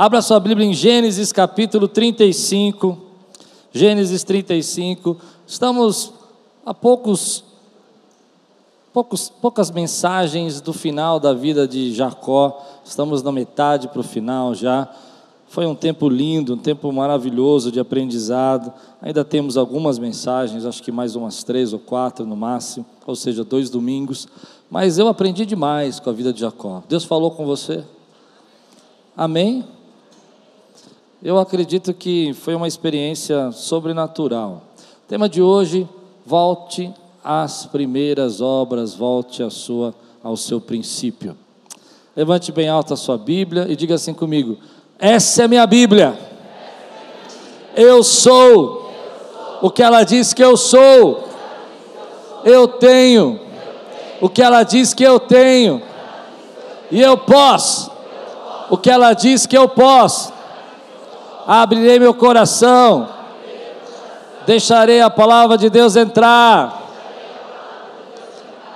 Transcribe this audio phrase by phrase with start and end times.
[0.00, 2.96] Abra sua Bíblia em Gênesis capítulo 35.
[3.70, 5.18] Gênesis 35.
[5.46, 6.14] Estamos
[6.64, 7.44] a poucos,
[8.94, 12.66] poucos poucas mensagens do final da vida de Jacó.
[12.82, 14.88] Estamos na metade para o final já.
[15.48, 18.72] Foi um tempo lindo, um tempo maravilhoso de aprendizado.
[19.02, 23.44] Ainda temos algumas mensagens, acho que mais umas três ou quatro no máximo, ou seja,
[23.44, 24.26] dois domingos.
[24.70, 26.82] Mas eu aprendi demais com a vida de Jacó.
[26.88, 27.84] Deus falou com você?
[29.14, 29.62] Amém?
[31.22, 34.62] Eu acredito que foi uma experiência sobrenatural.
[35.04, 35.86] O tema de hoje,
[36.24, 36.90] volte
[37.22, 41.36] às primeiras obras, volte à sua, ao seu princípio.
[42.16, 44.56] Levante bem alta a sua Bíblia e diga assim comigo:
[44.98, 46.18] Essa é minha Bíblia.
[47.76, 48.90] Eu sou
[49.60, 51.28] o que ela diz que eu sou.
[52.46, 53.38] Eu tenho
[54.22, 55.82] o que ela diz que eu tenho.
[56.90, 57.92] E eu posso
[58.70, 60.39] o que ela diz que eu posso
[61.52, 63.08] abrirei meu coração,
[64.46, 66.80] deixarei a palavra de Deus entrar,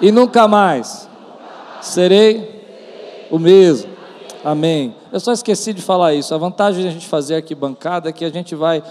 [0.01, 1.09] e nunca mais
[1.81, 2.67] serei
[3.31, 3.93] o mesmo.
[4.45, 4.93] Amém.
[5.13, 6.35] Eu só esqueci de falar isso.
[6.35, 8.83] A vantagem de a gente fazer aqui bancada é que a gente vai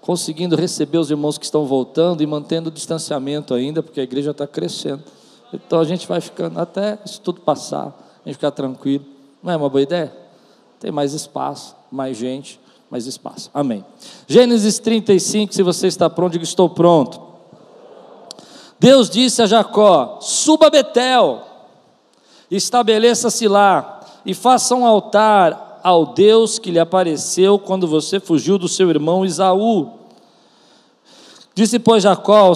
[0.00, 4.30] conseguindo receber os irmãos que estão voltando e mantendo o distanciamento ainda, porque a igreja
[4.30, 5.04] está crescendo.
[5.52, 9.04] Então a gente vai ficando até isso tudo passar, a gente ficar tranquilo.
[9.42, 10.10] Não é uma boa ideia?
[10.80, 12.58] Tem mais espaço, mais gente
[12.90, 13.50] mais espaço.
[13.52, 13.84] Amém.
[14.26, 17.20] Gênesis 35, se você está pronto, diga: Estou pronto.
[18.78, 21.42] Deus disse a Jacó: Suba a Betel,
[22.50, 28.68] estabeleça-se lá e faça um altar ao Deus que lhe apareceu quando você fugiu do
[28.68, 29.92] seu irmão Isaú.
[31.54, 32.52] Disse, pois, Jacó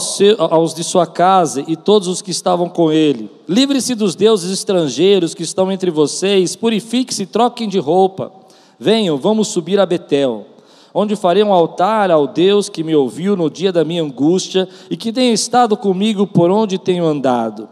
[0.51, 5.33] aos, de sua casa e todos os que estavam com ele: Livre-se dos deuses estrangeiros
[5.33, 8.40] que estão entre vocês, purifique-se, troquem de roupa.
[8.83, 10.47] Venham, vamos subir a Betel,
[10.95, 14.97] onde farei um altar ao Deus que me ouviu no dia da minha angústia e
[14.97, 17.69] que tem estado comigo por onde tenho andado.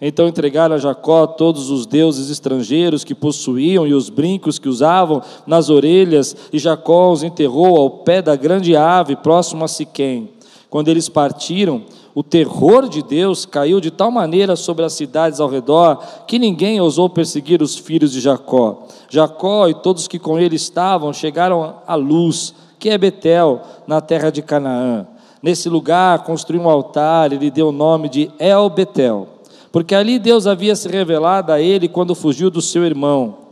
[0.00, 5.20] Então entregaram a Jacó todos os deuses estrangeiros que possuíam e os brincos que usavam
[5.44, 10.33] nas orelhas, e Jacó os enterrou ao pé da grande árvore próximo a Siquém.
[10.74, 11.84] Quando eles partiram,
[12.16, 16.80] o terror de Deus caiu de tal maneira sobre as cidades ao redor que ninguém
[16.80, 18.82] ousou perseguir os filhos de Jacó.
[19.08, 24.30] Jacó e todos que com ele estavam chegaram à luz, que é Betel, na terra
[24.30, 25.06] de Canaã.
[25.40, 29.28] Nesse lugar construiu um altar e lhe deu o nome de El Betel,
[29.70, 33.43] porque ali Deus havia se revelado a ele quando fugiu do seu irmão.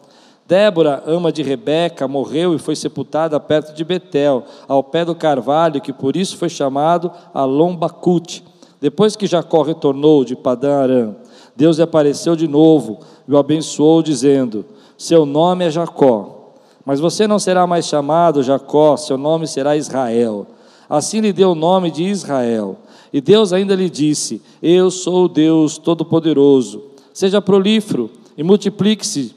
[0.46, 5.80] Débora, ama de Rebeca, morreu e foi sepultada perto de Betel, ao pé do carvalho,
[5.80, 8.44] que por isso foi chamado Alombacute
[8.82, 11.14] depois que Jacó retornou de Padã Arã,
[11.54, 12.98] Deus lhe apareceu de novo
[13.28, 14.64] e o abençoou, dizendo:
[14.98, 16.54] Seu nome é Jacó,
[16.84, 20.48] mas você não será mais chamado Jacó, seu nome será Israel.
[20.90, 22.76] Assim lhe deu o nome de Israel.
[23.12, 26.82] E Deus ainda lhe disse: Eu sou o Deus Todo-Poderoso.
[27.14, 29.32] Seja prolífero e multiplique-se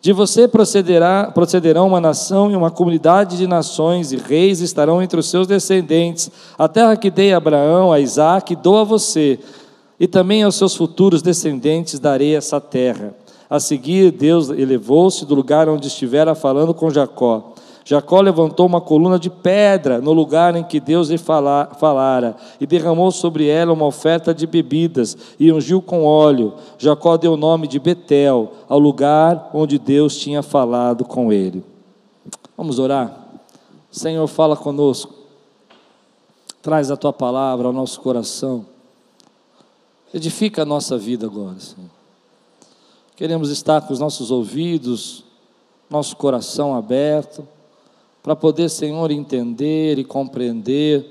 [0.00, 5.20] de você procederá, procederão uma nação e uma comunidade de nações, e reis estarão entre
[5.20, 6.30] os seus descendentes.
[6.58, 9.38] A terra que dei a Abraão, a Isaac, dou a você,
[9.98, 13.14] e também aos seus futuros descendentes darei essa terra.
[13.48, 17.52] A seguir, Deus elevou-se do lugar onde estivera falando com Jacó
[17.90, 23.10] Jacó levantou uma coluna de pedra no lugar em que Deus lhe falara, e derramou
[23.10, 26.54] sobre ela uma oferta de bebidas, e ungiu com óleo.
[26.78, 31.64] Jacó deu o nome de Betel, ao lugar onde Deus tinha falado com ele.
[32.56, 33.12] Vamos orar?
[33.90, 35.12] Senhor, fala conosco.
[36.62, 38.64] Traz a tua palavra ao nosso coração.
[40.14, 41.90] Edifica a nossa vida agora, Senhor.
[43.16, 45.24] Queremos estar com os nossos ouvidos,
[45.90, 47.44] nosso coração aberto
[48.22, 51.04] para poder, Senhor, entender e compreender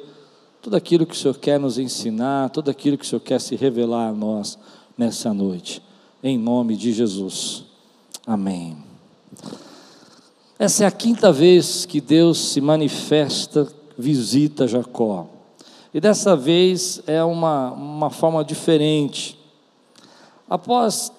[0.61, 3.55] tudo aquilo que o Senhor quer nos ensinar, tudo aquilo que o Senhor quer se
[3.55, 4.57] revelar a nós
[4.97, 5.81] nessa noite.
[6.21, 7.63] Em nome de Jesus.
[8.27, 8.77] Amém.
[10.57, 13.67] Essa é a quinta vez que Deus se manifesta,
[13.97, 15.27] visita Jacó.
[15.93, 19.39] E dessa vez é uma, uma forma diferente.
[20.49, 21.11] Após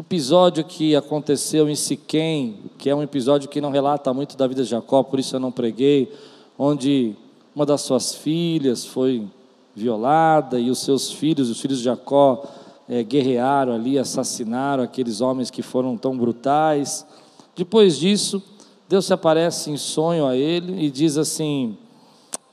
[0.00, 4.62] episódio que aconteceu em Siquém, que é um episódio que não relata muito da vida
[4.62, 6.12] de Jacó, por isso eu não preguei,
[6.58, 7.14] onde
[7.54, 9.26] uma das suas filhas foi
[9.74, 12.44] violada e os seus filhos, os filhos de Jacó,
[12.88, 17.06] é, guerrearam ali, assassinaram aqueles homens que foram tão brutais.
[17.54, 18.42] Depois disso,
[18.88, 21.76] Deus se aparece em sonho a ele e diz assim: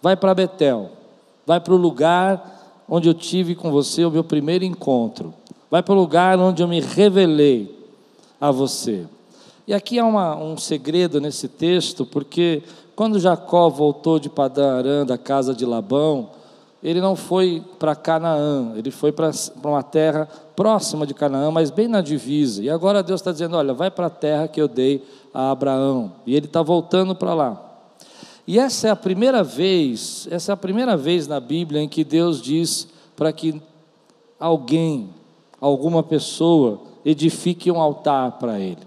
[0.02, 0.92] Vai para Betel,
[1.46, 5.34] vai para o lugar onde eu tive com você o meu primeiro encontro.
[5.70, 7.76] Vai para o lugar onde eu me revelei
[8.40, 9.06] a você.
[9.68, 12.64] E aqui há uma, um segredo nesse texto, porque
[12.96, 16.30] quando Jacó voltou de Padã Arã, da casa de Labão,
[16.82, 19.32] ele não foi para Canaã, ele foi para
[19.64, 22.64] uma terra próxima de Canaã, mas bem na divisa.
[22.64, 25.04] E agora Deus está dizendo: olha, vai para a terra que eu dei
[25.34, 26.14] a Abraão.
[26.26, 27.64] E ele está voltando para lá.
[28.48, 32.04] E essa é a primeira vez, essa é a primeira vez na Bíblia em que
[32.04, 33.62] Deus diz para que
[34.40, 35.10] alguém,
[35.60, 38.86] alguma pessoa, edifique um altar para ele.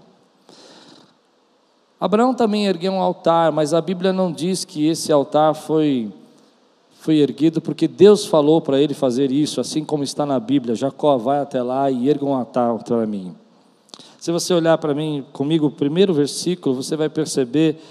[1.99, 6.11] Abraão também ergueu um altar, mas a Bíblia não diz que esse altar foi
[6.99, 10.75] foi erguido porque Deus falou para ele fazer isso, assim como está na Bíblia.
[10.75, 13.35] Jacó vai até lá e erga um altar para mim.
[14.19, 17.81] Se você olhar para mim comigo o primeiro versículo, você vai perceber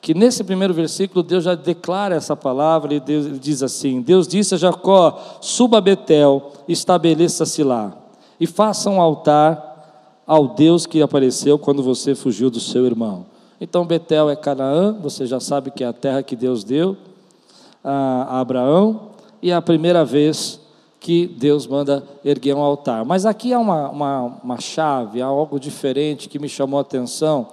[0.00, 4.56] que nesse primeiro versículo Deus já declara essa palavra e Deus diz assim: Deus disse
[4.56, 8.01] a Jacó: suba a Betel, estabeleça-se lá
[8.38, 13.26] e faça um altar ao Deus que apareceu quando você fugiu do seu irmão.
[13.60, 16.96] Então Betel é Canaã, você já sabe que é a terra que Deus deu
[17.84, 20.60] a Abraão e é a primeira vez
[21.00, 23.04] que Deus manda erguer um altar.
[23.04, 27.48] Mas aqui há uma, uma, uma chave, há algo diferente que me chamou a atenção,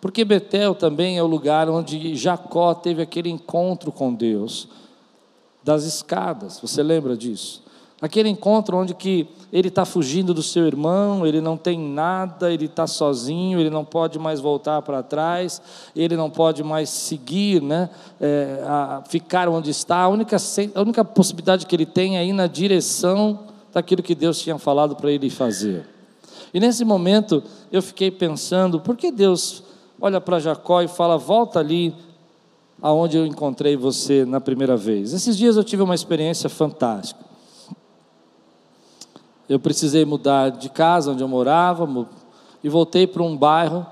[0.00, 4.68] porque Betel também é o lugar onde Jacó teve aquele encontro com Deus,
[5.62, 7.62] das escadas, você lembra disso?
[8.00, 12.66] Aquele encontro onde que ele está fugindo do seu irmão, ele não tem nada, ele
[12.66, 15.60] está sozinho, ele não pode mais voltar para trás,
[15.96, 17.90] ele não pode mais seguir, né,
[18.20, 18.62] é,
[19.08, 20.02] ficar onde está.
[20.02, 20.36] A única,
[20.74, 23.40] a única possibilidade que ele tem é ir na direção
[23.72, 25.84] daquilo que Deus tinha falado para ele fazer.
[26.54, 27.42] E nesse momento
[27.72, 29.64] eu fiquei pensando, por que Deus
[30.00, 31.94] olha para Jacó e fala: volta ali
[32.80, 35.12] aonde eu encontrei você na primeira vez?
[35.12, 37.27] Esses dias eu tive uma experiência fantástica
[39.48, 41.88] eu precisei mudar de casa onde eu morava
[42.62, 43.86] e voltei para um bairro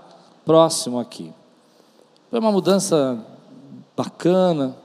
[0.44, 1.32] próximo aqui.
[2.30, 3.18] Foi uma mudança
[3.96, 4.76] bacana,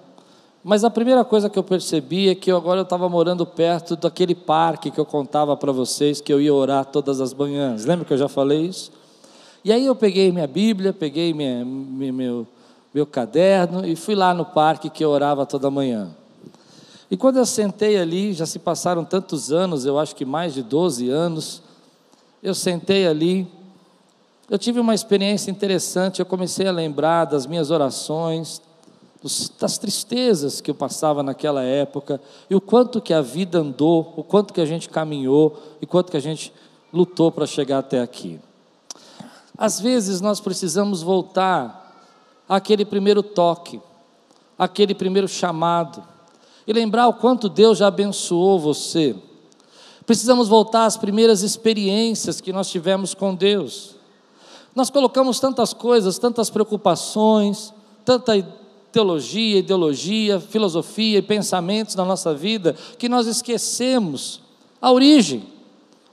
[0.63, 3.95] mas a primeira coisa que eu percebi é que eu agora eu estava morando perto
[3.95, 7.83] daquele parque que eu contava para vocês que eu ia orar todas as manhãs.
[7.83, 8.91] Lembra que eu já falei isso?
[9.65, 12.47] E aí eu peguei minha Bíblia, peguei minha, meu,
[12.93, 16.15] meu caderno e fui lá no parque que eu orava toda manhã.
[17.11, 20.63] E quando eu sentei ali, já se passaram tantos anos, eu acho que mais de
[20.63, 21.61] 12 anos,
[22.41, 23.45] eu sentei ali,
[24.49, 28.61] eu tive uma experiência interessante, eu comecei a lembrar das minhas orações,
[29.59, 34.23] das tristezas que eu passava naquela época, e o quanto que a vida andou, o
[34.23, 36.53] quanto que a gente caminhou, e quanto que a gente
[36.93, 38.39] lutou para chegar até aqui.
[39.57, 41.93] Às vezes nós precisamos voltar
[42.47, 43.81] àquele primeiro toque,
[44.57, 46.01] àquele primeiro chamado,
[46.67, 49.15] e lembrar o quanto Deus já abençoou você.
[50.05, 53.95] Precisamos voltar às primeiras experiências que nós tivemos com Deus.
[54.75, 57.73] Nós colocamos tantas coisas, tantas preocupações,
[58.03, 58.33] tanta
[58.91, 64.41] teologia, ideologia, filosofia e pensamentos na nossa vida, que nós esquecemos
[64.81, 65.43] a origem,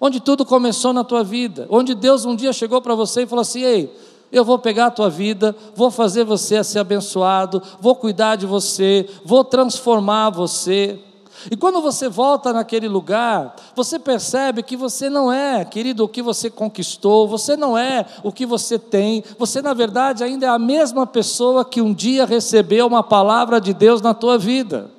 [0.01, 3.43] onde tudo começou na tua vida, onde Deus um dia chegou para você e falou
[3.43, 3.93] assim: ei,
[4.31, 9.09] eu vou pegar a tua vida, vou fazer você ser abençoado, vou cuidar de você,
[9.25, 10.99] vou transformar você.
[11.51, 16.21] E quando você volta naquele lugar, você percebe que você não é, querido, o que
[16.21, 20.59] você conquistou, você não é o que você tem, você na verdade ainda é a
[20.59, 24.98] mesma pessoa que um dia recebeu uma palavra de Deus na tua vida.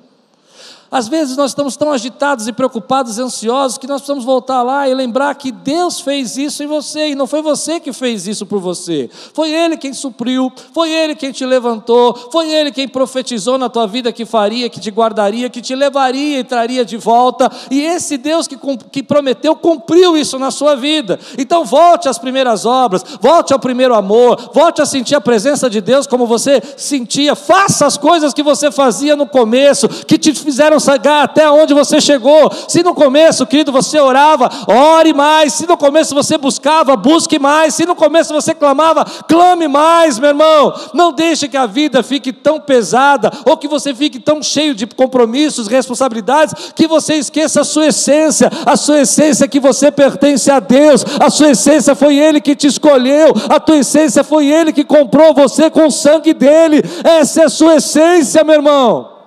[0.90, 4.88] Às vezes nós estamos tão agitados e preocupados e ansiosos que nós precisamos voltar lá
[4.88, 8.44] e lembrar que Deus fez isso em você e não foi você que fez isso
[8.44, 9.08] por você.
[9.32, 13.86] Foi Ele quem supriu, foi Ele quem te levantou, foi Ele quem profetizou na tua
[13.86, 17.48] vida que faria, que te guardaria, que te levaria e traria de volta.
[17.70, 18.58] E esse Deus que,
[18.90, 21.20] que prometeu cumpriu isso na sua vida.
[21.38, 25.80] Então volte às primeiras obras, volte ao primeiro amor, volte a sentir a presença de
[25.80, 27.36] Deus como você sentia.
[27.36, 32.00] Faça as coisas que você fazia no começo, que te fizeram chegar até onde você
[32.00, 32.50] chegou.
[32.68, 35.54] Se no começo, querido, você orava, ore mais.
[35.54, 37.74] Se no começo você buscava, busque mais.
[37.74, 40.74] Se no começo você clamava, clame mais, meu irmão.
[40.94, 44.86] Não deixe que a vida fique tão pesada ou que você fique tão cheio de
[44.86, 48.50] compromissos, responsabilidades, que você esqueça a sua essência.
[48.66, 51.04] A sua essência que você pertence a Deus.
[51.20, 53.32] A sua essência foi Ele que te escolheu.
[53.48, 56.82] A tua essência foi Ele que comprou você com o sangue dele.
[57.04, 59.19] Essa é a sua essência, meu irmão.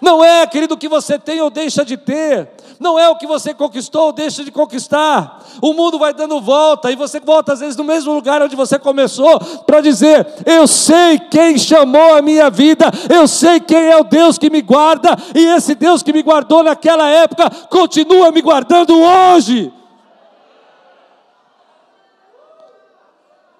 [0.00, 2.50] Não é, querido, o que você tem ou deixa de ter.
[2.78, 5.42] Não é o que você conquistou ou deixa de conquistar.
[5.62, 8.78] O mundo vai dando volta e você volta às vezes no mesmo lugar onde você
[8.78, 14.04] começou para dizer: Eu sei quem chamou a minha vida, eu sei quem é o
[14.04, 18.94] Deus que me guarda, e esse Deus que me guardou naquela época continua me guardando
[18.94, 19.72] hoje.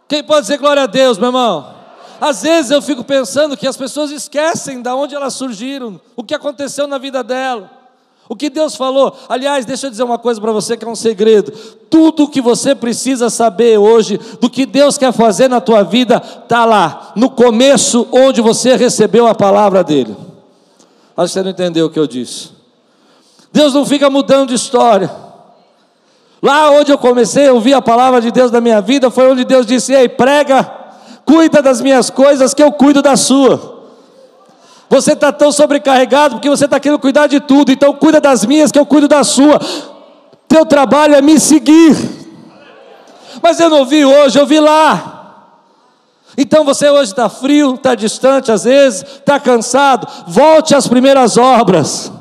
[0.08, 1.75] Quem pode dizer glória a Deus, meu irmão?
[2.20, 6.34] Às vezes eu fico pensando que as pessoas esquecem de onde elas surgiram, o que
[6.34, 7.70] aconteceu na vida dela.
[8.28, 10.96] O que Deus falou, aliás, deixa eu dizer uma coisa para você que é um
[10.96, 11.52] segredo.
[11.88, 16.20] Tudo o que você precisa saber hoje, do que Deus quer fazer na tua vida,
[16.42, 20.16] está lá, no começo, onde você recebeu a palavra dele.
[21.16, 22.50] Acho que você não entendeu o que eu disse.
[23.52, 25.10] Deus não fica mudando de história.
[26.42, 29.44] Lá onde eu comecei a ouvir a palavra de Deus na minha vida, foi onde
[29.44, 30.62] Deus disse: Ei, prega,
[31.26, 33.76] cuida das minhas coisas, que eu cuido da sua.
[34.88, 38.70] Você está tão sobrecarregado porque você está querendo cuidar de tudo, então cuida das minhas
[38.70, 39.60] que eu cuido da sua.
[40.46, 41.96] Teu trabalho é me seguir.
[43.42, 45.12] Mas eu não vi hoje, eu vi lá.
[46.38, 50.06] Então você hoje está frio, está distante às vezes, está cansado.
[50.28, 52.12] Volte às primeiras obras.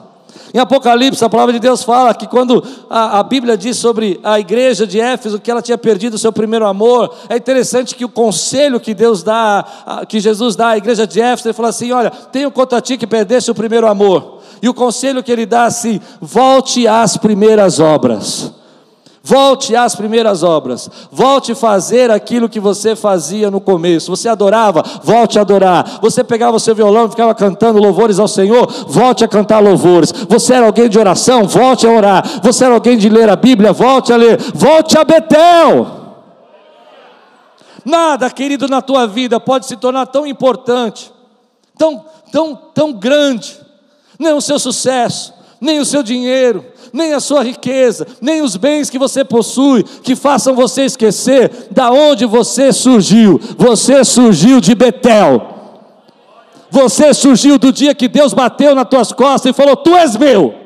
[0.56, 4.40] Em Apocalipse, a palavra de Deus fala que quando a, a, Bíblia diz sobre a
[4.40, 8.10] igreja de Éfeso que ela tinha perdido o seu primeiro amor, é interessante que o
[8.10, 9.66] conselho que Deus dá,
[10.08, 13.06] que Jesus dá à igreja de Éfeso, ele fala assim: olha, tenho contra ti que
[13.06, 14.40] perdeste o primeiro amor.
[14.62, 18.54] E o conselho que ele dá assim: volte às primeiras obras.
[19.28, 20.88] Volte às primeiras obras.
[21.12, 24.16] Volte a fazer aquilo que você fazia no começo.
[24.16, 25.98] Você adorava, volte a adorar.
[26.00, 30.12] Você pegava o seu violão e ficava cantando louvores ao Senhor, volte a cantar louvores.
[30.30, 32.24] Você era alguém de oração, volte a orar.
[32.44, 34.40] Você era alguém de ler a Bíblia, volte a ler.
[34.54, 35.88] Volte a Betel.
[37.84, 41.12] Nada, querido, na tua vida pode se tornar tão importante,
[41.76, 43.60] tão, tão, tão grande.
[44.20, 48.90] Nem o seu sucesso, nem o seu dinheiro, nem a sua riqueza, nem os bens
[48.90, 53.40] que você possui, que façam você esquecer da onde você surgiu.
[53.58, 55.56] Você surgiu de Betel.
[56.70, 60.66] Você surgiu do dia que Deus bateu nas tuas costas e falou: Tu és meu.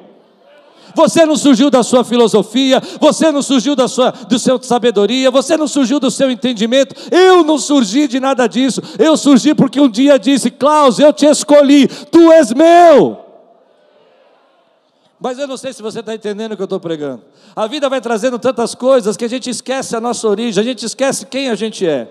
[0.95, 5.55] Você não surgiu da sua filosofia, você não surgiu da sua do seu sabedoria, você
[5.55, 6.95] não surgiu do seu entendimento.
[7.11, 8.81] Eu não surgi de nada disso.
[8.97, 13.28] Eu surgi porque um dia disse: Klaus, eu te escolhi, tu és meu.
[15.19, 17.21] Mas eu não sei se você está entendendo o que eu estou pregando.
[17.55, 20.85] A vida vai trazendo tantas coisas que a gente esquece a nossa origem, a gente
[20.85, 22.07] esquece quem a gente é.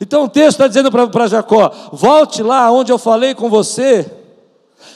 [0.00, 4.10] Então o texto está dizendo para Jacó: volte lá onde eu falei com você,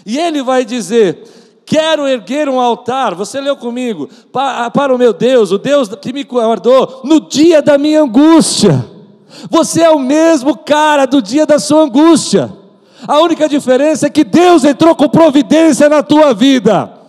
[0.04, 1.25] e ele vai dizer:
[1.64, 6.12] Quero erguer um altar, você leu comigo, para, para o meu Deus, o Deus que
[6.12, 8.92] me guardou no dia da minha angústia.
[9.50, 12.52] Você é o mesmo cara do dia da sua angústia.
[13.09, 17.04] A única diferença é que Deus entrou com providência na tua vida.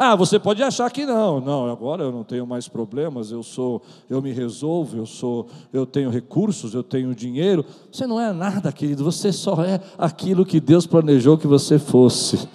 [0.00, 3.82] Ah, você pode achar que não, não, agora eu não tenho mais problemas, eu sou,
[4.08, 7.64] eu me resolvo, eu sou, eu tenho recursos, eu tenho dinheiro.
[7.90, 12.48] Você não é nada, querido, você só é aquilo que Deus planejou que você fosse.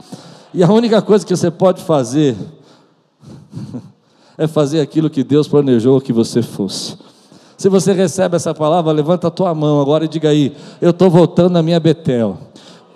[0.53, 2.37] E a única coisa que você pode fazer
[4.37, 6.97] é fazer aquilo que Deus planejou que você fosse.
[7.57, 11.09] Se você recebe essa palavra, levanta a tua mão agora e diga aí: Eu estou
[11.09, 12.37] voltando à minha Betel.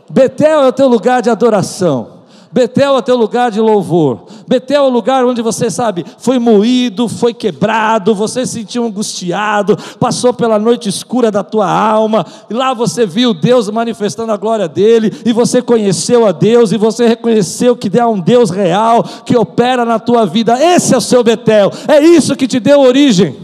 [0.09, 2.16] Betel é o teu lugar de adoração.
[2.57, 4.25] Betel é teu lugar de louvor.
[4.47, 9.77] Betel é o lugar onde você sabe, foi moído, foi quebrado, você se sentiu angustiado,
[9.99, 14.67] passou pela noite escura da tua alma, e lá você viu Deus manifestando a glória
[14.67, 19.37] dele, e você conheceu a Deus, e você reconheceu que há um Deus real que
[19.37, 20.59] opera na tua vida.
[20.59, 23.35] Esse é o seu Betel, é isso que te deu origem.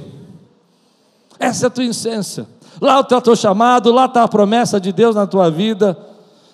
[1.40, 2.48] Essa é a tua essência.
[2.82, 5.96] Lá está o teu chamado, lá está a promessa de Deus na tua vida.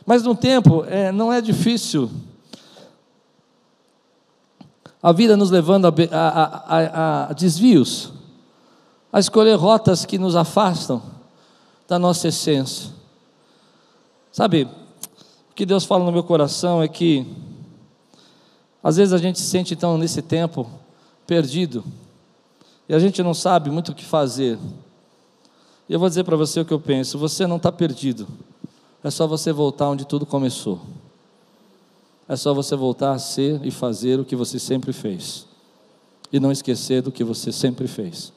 [0.06, 2.10] Mas no tempo, é, não é difícil
[5.02, 8.12] a vida nos levando a, a, a, a desvios,
[9.12, 11.02] a escolher rotas que nos afastam
[11.88, 12.92] da nossa essência.
[14.32, 14.68] Sabe,
[15.50, 17.26] o que Deus fala no meu coração é que,
[18.84, 20.70] às vezes a gente se sente então nesse tempo
[21.26, 21.84] perdido,
[22.88, 24.58] e a gente não sabe muito o que fazer.
[25.88, 28.28] E eu vou dizer para você o que eu penso: você não está perdido,
[29.04, 30.82] é só você voltar onde tudo começou.
[32.30, 35.48] É só você voltar a ser e fazer o que você sempre fez.
[36.32, 38.32] E não esquecer do que você sempre fez.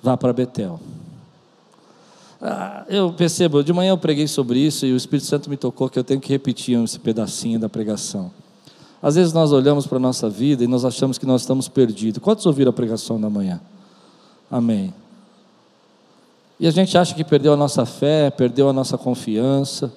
[0.00, 0.78] Vá para Betel.
[2.40, 5.88] Ah, eu percebo, de manhã eu preguei sobre isso e o Espírito Santo me tocou
[5.88, 8.30] que eu tenho que repetir esse pedacinho da pregação.
[9.02, 12.22] Às vezes nós olhamos para a nossa vida e nós achamos que nós estamos perdidos.
[12.22, 13.60] Quantos ouviram a pregação da manhã?
[14.48, 14.94] Amém.
[16.60, 19.92] E a gente acha que perdeu a nossa fé, perdeu a nossa confiança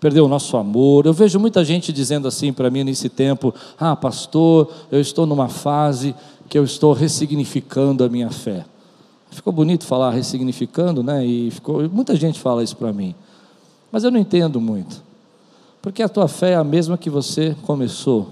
[0.00, 1.06] perdeu o nosso amor.
[1.06, 5.48] Eu vejo muita gente dizendo assim para mim nesse tempo: Ah, pastor, eu estou numa
[5.48, 6.14] fase
[6.48, 8.64] que eu estou ressignificando a minha fé.
[9.30, 11.24] Ficou bonito falar ressignificando, né?
[11.24, 13.14] E ficou, muita gente fala isso para mim.
[13.92, 15.02] Mas eu não entendo muito.
[15.80, 18.28] Porque a tua fé é a mesma que você começou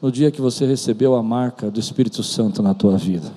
[0.00, 3.30] no dia que você recebeu a marca do Espírito Santo na tua vida.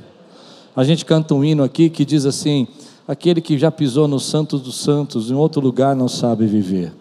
[0.76, 2.68] A gente canta um hino aqui que diz assim:
[3.08, 6.94] aquele que já pisou no Santo dos Santos, em outro lugar não sabe viver.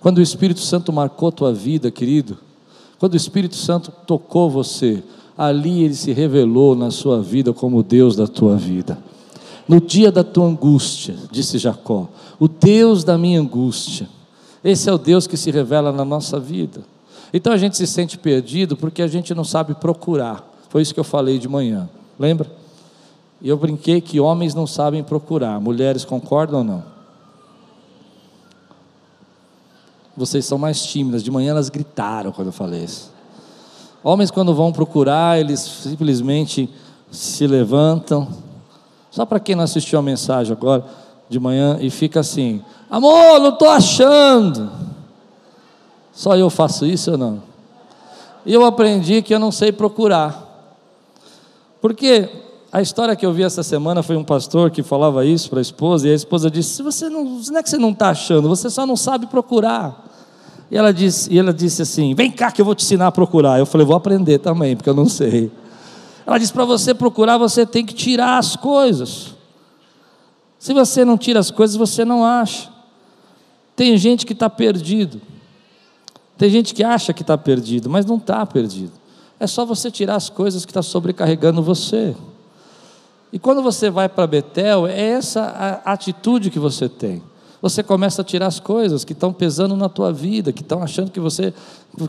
[0.00, 2.38] Quando o Espírito Santo marcou tua vida, querido,
[2.98, 5.02] quando o Espírito Santo tocou você,
[5.36, 8.98] ali ele se revelou na sua vida como Deus da tua vida.
[9.68, 14.08] No dia da tua angústia, disse Jacó, o Deus da minha angústia.
[14.64, 16.80] Esse é o Deus que se revela na nossa vida.
[17.32, 20.48] Então a gente se sente perdido porque a gente não sabe procurar.
[20.68, 21.88] Foi isso que eu falei de manhã,
[22.18, 22.50] lembra?
[23.40, 25.60] E eu brinquei que homens não sabem procurar.
[25.60, 26.97] Mulheres concordam ou não?
[30.18, 31.22] Vocês são mais tímidas.
[31.22, 33.12] De manhã elas gritaram quando eu falei isso.
[34.02, 36.68] Homens, quando vão procurar, eles simplesmente
[37.08, 38.26] se levantam.
[39.12, 40.84] Só para quem não assistiu a mensagem agora,
[41.28, 44.70] de manhã, e fica assim: Amor, não estou achando.
[46.12, 47.42] Só eu faço isso ou não?
[48.44, 50.46] E eu aprendi que eu não sei procurar.
[51.80, 52.28] Porque
[52.72, 55.62] a história que eu vi essa semana foi um pastor que falava isso para a
[55.62, 58.48] esposa, e a esposa disse: Se você não, não é que você não está achando,
[58.48, 60.07] você só não sabe procurar.
[60.70, 63.12] E ela disse, e ela disse assim: Vem cá que eu vou te ensinar a
[63.12, 63.58] procurar.
[63.58, 65.50] Eu falei: Vou aprender também, porque eu não sei.
[66.26, 69.34] Ela disse: Para você procurar, você tem que tirar as coisas.
[70.58, 72.68] Se você não tira as coisas, você não acha.
[73.74, 75.20] Tem gente que está perdido.
[76.36, 78.92] Tem gente que acha que está perdido, mas não está perdido.
[79.40, 82.14] É só você tirar as coisas que estão tá sobrecarregando você.
[83.32, 85.42] E quando você vai para Betel, é essa
[85.84, 87.22] a atitude que você tem.
[87.60, 91.10] Você começa a tirar as coisas que estão pesando na tua vida, que estão achando
[91.10, 91.52] que você,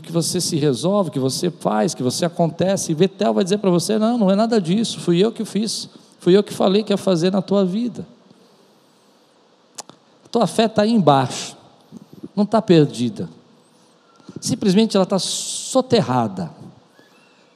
[0.02, 2.92] que você se resolve, que você faz, que você acontece.
[2.92, 5.88] E Betel vai dizer para você: não, não é nada disso, fui eu que fiz,
[6.20, 8.06] fui eu que falei que ia fazer na tua vida.
[10.24, 11.56] A tua fé está aí embaixo,
[12.36, 13.28] não está perdida,
[14.40, 16.52] simplesmente ela está soterrada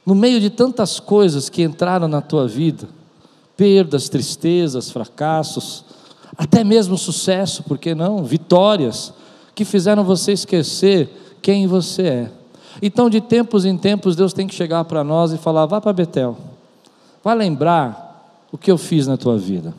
[0.05, 2.87] no meio de tantas coisas que entraram na tua vida
[3.57, 5.85] perdas, tristezas, fracassos,
[6.37, 8.23] até mesmo sucesso, por que não?
[8.23, 9.13] Vitórias
[9.53, 11.09] que fizeram você esquecer
[11.41, 12.31] quem você é.
[12.81, 15.93] Então, de tempos em tempos, Deus tem que chegar para nós e falar: vá para
[15.93, 16.37] Betel,
[17.23, 19.73] vai lembrar o que eu fiz na tua vida,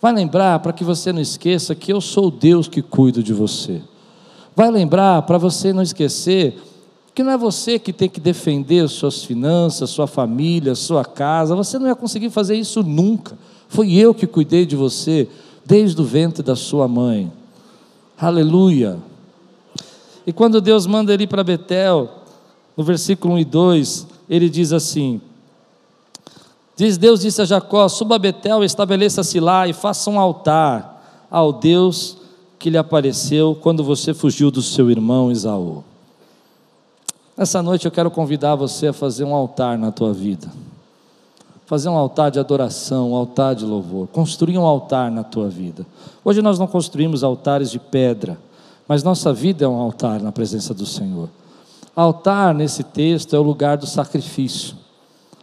[0.00, 3.82] vai lembrar para que você não esqueça que eu sou Deus que cuido de você,
[4.56, 6.58] vai lembrar para você não esquecer
[7.14, 11.78] que não é você que tem que defender suas finanças, sua família, sua casa, você
[11.78, 13.36] não ia conseguir fazer isso nunca.
[13.68, 15.28] Foi eu que cuidei de você
[15.70, 17.32] desde o ventre da sua mãe.
[18.18, 18.98] Aleluia.
[20.26, 22.10] E quando Deus manda ele para Betel,
[22.76, 25.20] no versículo 1 e 2, ele diz assim:
[26.74, 31.52] Diz Deus disse a Jacó: Suba a Betel, estabeleça-se lá e faça um altar ao
[31.52, 32.16] Deus
[32.58, 35.84] que lhe apareceu quando você fugiu do seu irmão Isaú.
[37.36, 40.50] Nessa noite eu quero convidar você a fazer um altar na tua vida.
[41.70, 44.08] Fazer um altar de adoração, um altar de louvor.
[44.08, 45.86] Construir um altar na tua vida.
[46.24, 48.36] Hoje nós não construímos altares de pedra,
[48.88, 51.28] mas nossa vida é um altar na presença do Senhor.
[51.94, 54.74] Altar, nesse texto, é o lugar do sacrifício.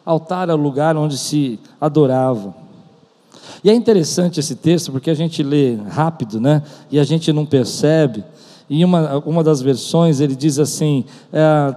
[0.06, 2.54] Altar é o lugar onde se adorava.
[3.64, 6.62] E é interessante esse texto porque a gente lê rápido, né?
[6.92, 8.22] E a gente não percebe
[8.70, 11.74] em uma, uma das versões ele diz assim: é,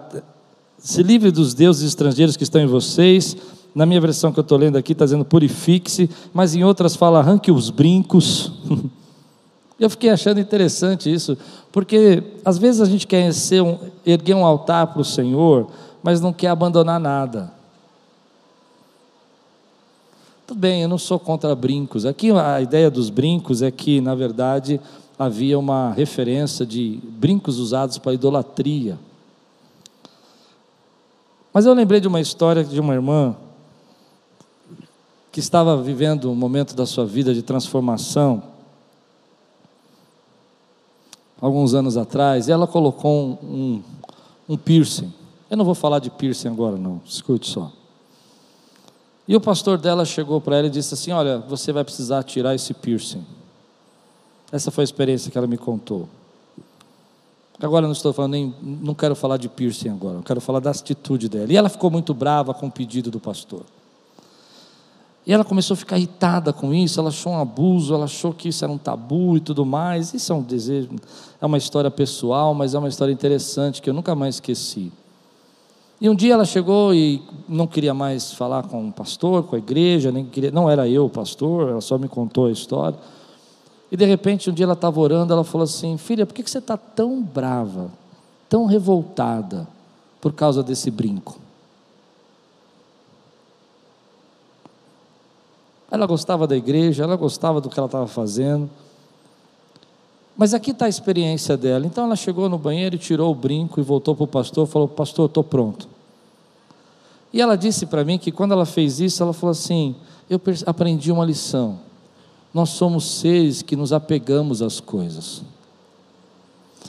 [0.77, 3.37] se livre dos deuses estrangeiros que estão em vocês.
[3.75, 7.21] Na minha versão que eu estou lendo aqui está dizendo purifique-se, mas em outras fala
[7.21, 8.53] arranque os brincos.
[9.79, 11.39] eu fiquei achando interessante isso,
[11.71, 13.31] porque às vezes a gente quer
[13.63, 15.71] um, erguer um altar para o Senhor,
[16.03, 17.53] mas não quer abandonar nada.
[20.47, 22.05] Tudo bem, eu não sou contra brincos.
[22.05, 24.81] Aqui a ideia dos brincos é que, na verdade,
[25.17, 28.99] havia uma referência de brincos usados para idolatria.
[31.53, 33.37] Mas eu lembrei de uma história de uma irmã
[35.33, 38.43] que estava vivendo um momento da sua vida de transformação,
[41.41, 43.83] alguns anos atrás, e ela colocou um,
[44.49, 45.13] um, piercing.
[45.49, 47.71] Eu não vou falar de piercing agora, não, escute só.
[49.27, 52.55] E o pastor dela chegou para ela e disse assim: Olha, você vai precisar tirar
[52.55, 53.25] esse piercing.
[54.51, 56.09] Essa foi a experiência que ela me contou.
[57.63, 60.71] Agora não estou falando nem, não quero falar de piercing agora, eu quero falar da
[60.71, 61.53] atitude dela.
[61.53, 63.65] E ela ficou muito brava com o pedido do pastor.
[65.31, 68.49] E ela começou a ficar irritada com isso, ela achou um abuso, ela achou que
[68.49, 70.13] isso era um tabu e tudo mais.
[70.13, 70.89] Isso é um desejo,
[71.41, 74.91] é uma história pessoal, mas é uma história interessante que eu nunca mais esqueci.
[76.01, 79.61] E um dia ela chegou e não queria mais falar com o pastor, com a
[79.61, 82.99] igreja, nem queria, não era eu o pastor, ela só me contou a história.
[83.89, 86.59] E de repente, um dia ela estava orando, ela falou assim: Filha, por que você
[86.59, 87.89] está tão brava,
[88.49, 89.69] tão revoltada
[90.21, 91.39] por causa desse brinco?
[95.91, 98.71] Ela gostava da igreja, ela gostava do que ela estava fazendo.
[100.37, 101.85] Mas aqui está a experiência dela.
[101.85, 104.71] Então ela chegou no banheiro e tirou o brinco e voltou para o pastor e
[104.71, 105.89] falou: Pastor, estou pronto.
[107.33, 109.95] E ela disse para mim que quando ela fez isso, ela falou assim:
[110.29, 111.81] Eu aprendi uma lição.
[112.55, 115.43] Nós somos seres que nos apegamos às coisas.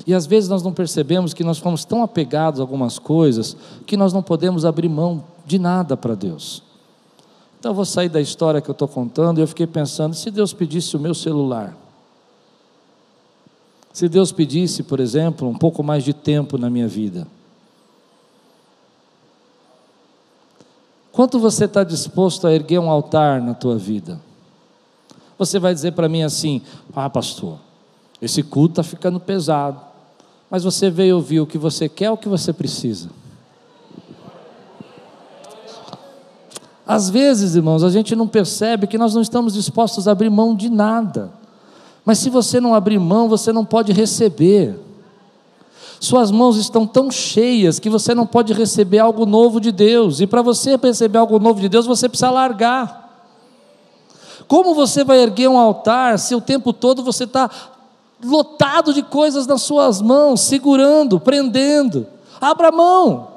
[0.08, 3.98] E às vezes nós não percebemos que nós fomos tão apegados a algumas coisas que
[3.98, 6.64] nós não podemos abrir mão de nada para Deus.
[7.62, 10.32] Então eu vou sair da história que eu estou contando e eu fiquei pensando: se
[10.32, 11.78] Deus pedisse o meu celular,
[13.94, 17.28] se Deus pedisse, por exemplo, um pouco mais de tempo na minha vida,
[21.12, 24.20] quanto você está disposto a erguer um altar na tua vida?
[25.38, 26.64] Você vai dizer para mim assim:
[26.96, 27.60] ah, pastor,
[28.20, 29.92] esse culto está ficando pesado
[30.52, 33.10] mas você veio ouvir o que você quer o que você precisa.
[36.92, 40.54] Às vezes, irmãos, a gente não percebe que nós não estamos dispostos a abrir mão
[40.54, 41.32] de nada.
[42.04, 44.78] Mas se você não abrir mão, você não pode receber.
[46.02, 50.20] Suas mãos estão tão cheias que você não pode receber algo novo de Deus.
[50.20, 53.26] E para você receber algo novo de Deus, você precisa largar.
[54.46, 57.50] Como você vai erguer um altar se o tempo todo você está
[58.22, 62.06] lotado de coisas nas suas mãos, segurando, prendendo.
[62.42, 63.31] Abra mão.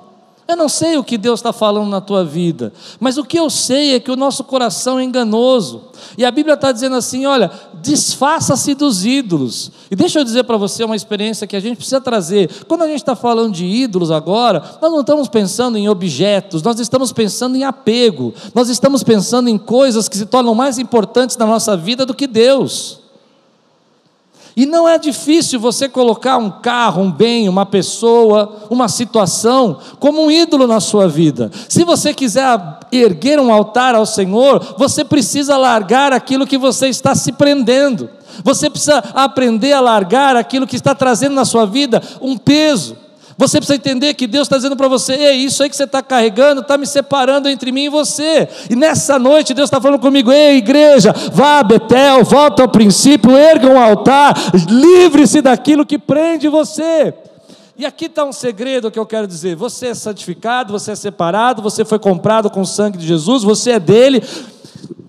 [0.47, 3.49] Eu não sei o que Deus está falando na tua vida, mas o que eu
[3.49, 5.85] sei é que o nosso coração é enganoso.
[6.19, 7.51] E a Bíblia está dizendo assim: olha,
[7.83, 9.73] desfaça-se dos ídolos.
[9.91, 12.51] E deixa eu dizer para você uma experiência que a gente precisa trazer.
[12.69, 16.79] Quando a gente está falando de ídolos agora, nós não estamos pensando em objetos, nós
[16.79, 21.47] estamos pensando em apego, nós estamos pensando em coisas que se tornam mais importantes na
[21.47, 23.04] nossa vida do que Deus.
[24.57, 30.25] E não é difícil você colocar um carro, um bem, uma pessoa, uma situação como
[30.25, 31.51] um ídolo na sua vida.
[31.69, 32.61] Se você quiser
[32.93, 38.09] erguer um altar ao Senhor, você precisa largar aquilo que você está se prendendo.
[38.45, 43.04] Você precisa aprender a largar aquilo que está trazendo na sua vida um peso.
[43.37, 46.03] Você precisa entender que Deus está dizendo para você: Ei, isso aí que você está
[46.03, 48.49] carregando está me separando entre mim e você.
[48.71, 53.37] E nessa noite Deus está falando comigo: Ei, igreja, vá a Betel, volta ao princípio,
[53.37, 54.35] erga um altar,
[54.69, 57.13] livre-se daquilo que prende você.
[57.77, 61.61] E aqui está um segredo que eu quero dizer: você é santificado, você é separado,
[61.61, 64.23] você foi comprado com o sangue de Jesus, você é dele.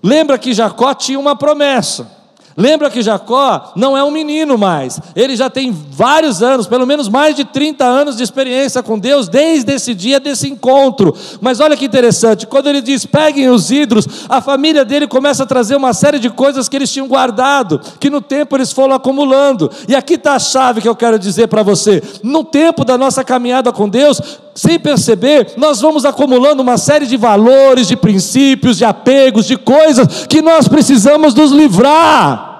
[0.02, 2.10] Lembra que Jacó tinha uma promessa.
[2.56, 7.06] Lembra que Jacó não é um menino mais, ele já tem vários anos, pelo menos
[7.06, 11.14] mais de 30 anos de experiência com Deus, desde esse dia desse encontro.
[11.40, 15.46] Mas olha que interessante, quando ele diz peguem os ídolos, a família dele começa a
[15.46, 19.70] trazer uma série de coisas que eles tinham guardado, que no tempo eles foram acumulando.
[19.86, 23.22] E aqui está a chave que eu quero dizer para você: no tempo da nossa
[23.22, 24.18] caminhada com Deus,
[24.56, 30.26] sem perceber, nós vamos acumulando uma série de valores, de princípios, de apegos, de coisas
[30.26, 32.54] que nós precisamos nos livrar.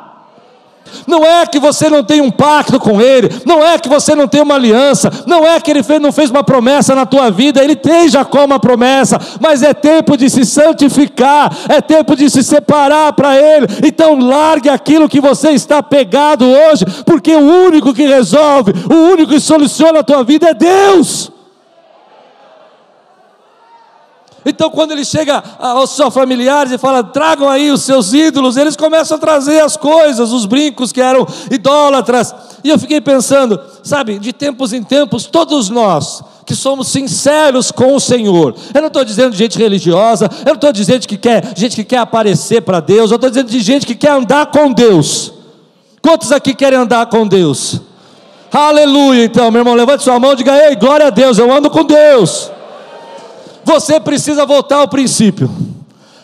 [1.07, 4.29] Não é que você não tem um pacto com Ele, não é que você não
[4.29, 7.65] tem uma aliança, não é que Ele fez, não fez uma promessa na tua vida,
[7.65, 12.43] Ele tem Jacó uma promessa, mas é tempo de se santificar, é tempo de se
[12.43, 13.67] separar para Ele.
[13.85, 19.33] Então largue aquilo que você está pegado hoje, porque o único que resolve, o único
[19.33, 21.36] que soluciona a tua vida é Deus.
[24.49, 28.77] Então, quando ele chega aos seus familiares e fala: tragam aí os seus ídolos, eles
[28.77, 32.33] começam a trazer as coisas, os brincos que eram idólatras.
[32.63, 37.97] E eu fiquei pensando, sabe, de tempos em tempos, todos nós que somos sinceros com
[37.97, 38.55] o Senhor.
[38.73, 41.83] Eu não estou dizendo de gente religiosa, eu não estou dizendo que quer, gente que
[41.83, 45.33] quer aparecer para Deus, eu estou dizendo de gente que quer andar com Deus.
[46.01, 47.81] Quantos aqui querem andar com Deus?
[48.53, 51.69] Aleluia, então, meu irmão, levante sua mão e diga: Ei, glória a Deus, eu ando
[51.69, 52.53] com Deus.
[53.67, 55.51] Você precisa voltar ao princípio.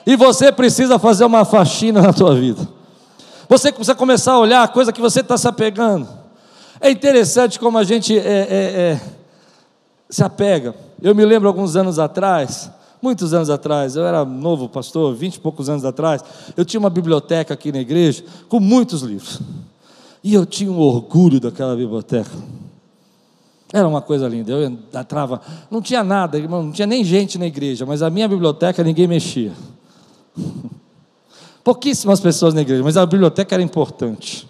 [0.06, 2.68] E você precisa fazer uma faxina na tua vida.
[3.48, 6.08] Você precisa começar a olhar a coisa que você está se apegando.
[6.80, 9.00] É interessante como a gente é, é, é,
[10.08, 10.72] se apega.
[11.02, 12.70] Eu me lembro alguns anos atrás,
[13.02, 16.24] muitos anos atrás, eu era novo pastor, vinte e poucos anos atrás,
[16.56, 19.40] eu tinha uma biblioteca aqui na igreja com muitos livros.
[20.22, 22.30] E eu tinha um orgulho daquela biblioteca.
[23.72, 24.52] Era uma coisa linda.
[24.52, 28.28] Eu entrava, não tinha nada, irmão, não tinha nem gente na igreja, mas a minha
[28.28, 29.52] biblioteca ninguém mexia.
[31.64, 34.46] Pouquíssimas pessoas na igreja, mas a biblioteca era importante.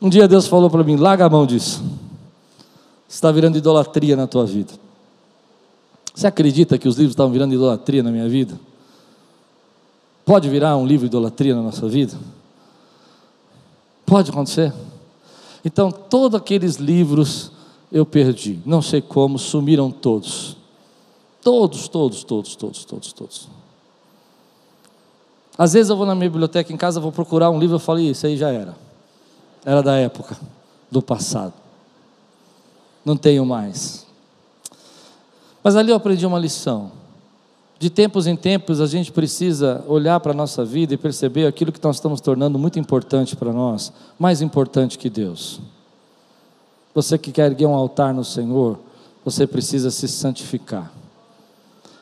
[0.00, 1.82] Um dia Deus falou para mim: larga a mão disso.
[3.08, 4.72] Está virando idolatria na tua vida.
[6.14, 8.58] Você acredita que os livros estavam virando idolatria na minha vida?
[10.24, 12.16] Pode virar um livro idolatria na nossa vida?
[14.06, 14.72] Pode acontecer.
[15.64, 17.50] Então, todos aqueles livros
[17.94, 18.58] eu perdi.
[18.66, 20.56] Não sei como, sumiram todos.
[21.40, 23.48] Todos, todos, todos, todos, todos, todos.
[25.56, 28.00] Às vezes eu vou na minha biblioteca em casa, vou procurar um livro, eu falo,
[28.00, 28.74] isso aí já era.
[29.64, 30.36] Era da época,
[30.90, 31.52] do passado.
[33.04, 34.04] Não tenho mais.
[35.62, 36.90] Mas ali eu aprendi uma lição.
[37.78, 41.70] De tempos em tempos a gente precisa olhar para a nossa vida e perceber aquilo
[41.70, 45.60] que nós estamos tornando muito importante para nós, mais importante que Deus.
[46.94, 48.78] Você que quer erguer um altar no Senhor,
[49.24, 50.92] você precisa se santificar.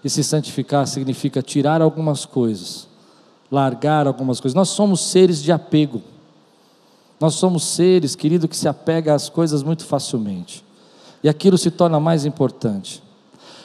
[0.05, 2.89] E se santificar significa tirar algumas coisas,
[3.51, 4.55] largar algumas coisas.
[4.55, 6.03] Nós somos seres de apego.
[7.19, 10.65] Nós somos seres, querido, que se apega às coisas muito facilmente.
[11.23, 13.03] E aquilo se torna mais importante.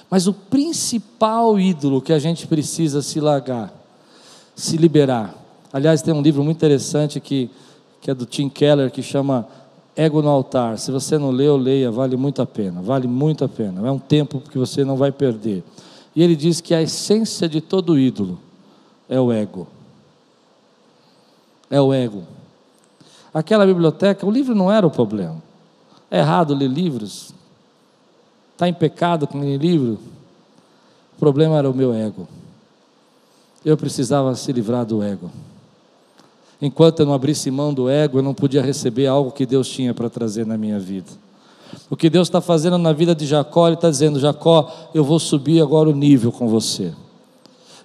[0.09, 3.73] Mas o principal ídolo que a gente precisa se largar,
[4.55, 5.35] se liberar.
[5.73, 7.49] Aliás, tem um livro muito interessante que,
[7.99, 9.47] que é do Tim Keller, que chama
[9.97, 10.77] Ego no Altar.
[10.77, 12.83] Se você não leu, leia, vale muito a pena.
[12.83, 13.85] Vale muito a pena.
[13.85, 15.63] É um tempo que você não vai perder.
[16.15, 18.39] E ele diz que a essência de todo ídolo
[19.09, 19.67] é o ego.
[21.67, 22.23] É o ego.
[23.33, 25.41] Aquela biblioteca, o livro não era o problema.
[26.11, 27.33] É errado ler livros?
[28.53, 29.97] Está em pecado com ler livro?
[31.15, 32.27] O problema era o meu ego.
[33.65, 35.31] Eu precisava se livrar do ego.
[36.61, 39.93] Enquanto eu não abrisse mão do ego, eu não podia receber algo que Deus tinha
[39.93, 41.11] para trazer na minha vida.
[41.89, 45.19] O que Deus está fazendo na vida de Jacó, Ele está dizendo: Jacó, eu vou
[45.19, 46.93] subir agora o nível com você.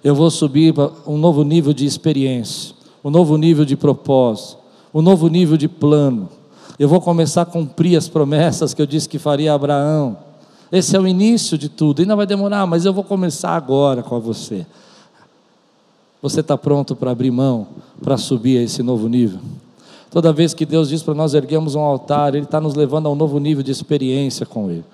[0.03, 0.73] Eu vou subir
[1.07, 4.57] um novo nível de experiência, um novo nível de propósito,
[4.93, 6.27] um novo nível de plano.
[6.77, 10.17] Eu vou começar a cumprir as promessas que eu disse que faria a Abraão.
[10.71, 12.01] Esse é o início de tudo.
[12.01, 14.65] Ainda vai demorar, mas eu vou começar agora com você.
[16.23, 17.67] Você está pronto para abrir mão,
[18.01, 19.41] para subir a esse novo nível?
[20.09, 23.11] Toda vez que Deus diz para nós erguermos um altar, Ele está nos levando a
[23.11, 24.85] um novo nível de experiência com Ele,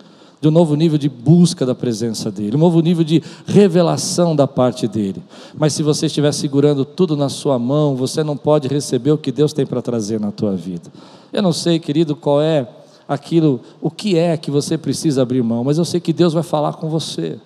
[0.42, 4.48] de um novo nível de busca da presença dEle, um novo nível de revelação da
[4.48, 5.22] parte dEle.
[5.56, 9.32] Mas se você estiver segurando tudo na sua mão, você não pode receber o que
[9.32, 10.92] Deus tem para trazer na tua vida.
[11.32, 12.68] Eu não sei, querido, qual é
[13.08, 16.42] aquilo, o que é que você precisa abrir mão, mas eu sei que Deus vai
[16.42, 17.38] falar com você.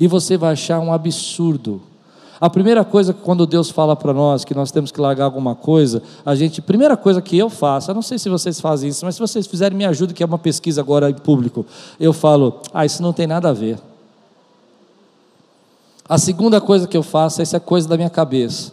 [0.00, 1.82] E você vai achar um absurdo.
[2.40, 5.54] A primeira coisa que quando Deus fala para nós que nós temos que largar alguma
[5.54, 9.04] coisa, a gente, primeira coisa que eu faço, eu não sei se vocês fazem isso,
[9.04, 11.64] mas se vocês fizerem, me ajuda, que é uma pesquisa agora em público.
[11.98, 13.78] Eu falo, ah, isso não tem nada a ver.
[16.08, 18.72] A segunda coisa que eu faço, essa é coisa da minha cabeça.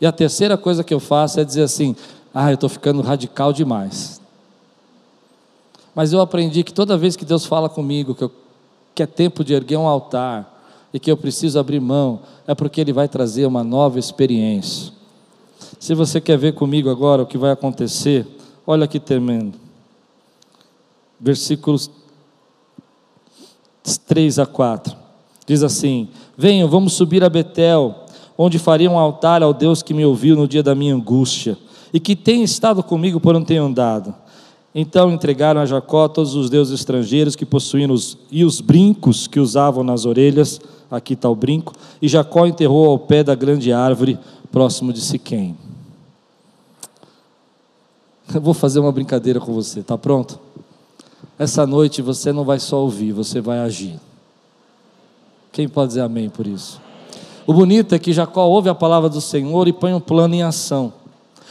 [0.00, 1.96] E a terceira coisa que eu faço é dizer assim:
[2.34, 4.20] ah, eu estou ficando radical demais.
[5.94, 8.32] Mas eu aprendi que toda vez que Deus fala comigo que, eu,
[8.94, 10.51] que é tempo de erguer um altar
[10.92, 14.92] e que eu preciso abrir mão, é porque Ele vai trazer uma nova experiência.
[15.78, 18.26] Se você quer ver comigo agora o que vai acontecer,
[18.66, 19.58] olha que tremendo.
[21.18, 21.90] Versículos
[24.06, 24.96] 3 a 4.
[25.46, 27.94] Diz assim: Venham, vamos subir a Betel,
[28.36, 31.58] onde faria um altar ao Deus que me ouviu no dia da minha angústia
[31.92, 34.14] e que tem estado comigo por onde tenho andado.
[34.74, 39.38] Então entregaram a Jacó todos os deuses estrangeiros que possuíam os, e os brincos que
[39.38, 40.60] usavam nas orelhas.
[40.92, 41.72] Aqui está o brinco.
[42.02, 44.18] E Jacó enterrou ao pé da grande árvore,
[44.50, 45.56] próximo de Siquém.
[48.34, 50.38] Eu vou fazer uma brincadeira com você, está pronto?
[51.38, 53.98] Essa noite você não vai só ouvir, você vai agir.
[55.50, 56.78] Quem pode dizer amém por isso?
[57.46, 60.42] O bonito é que Jacó ouve a palavra do Senhor e põe um plano em
[60.42, 60.92] ação.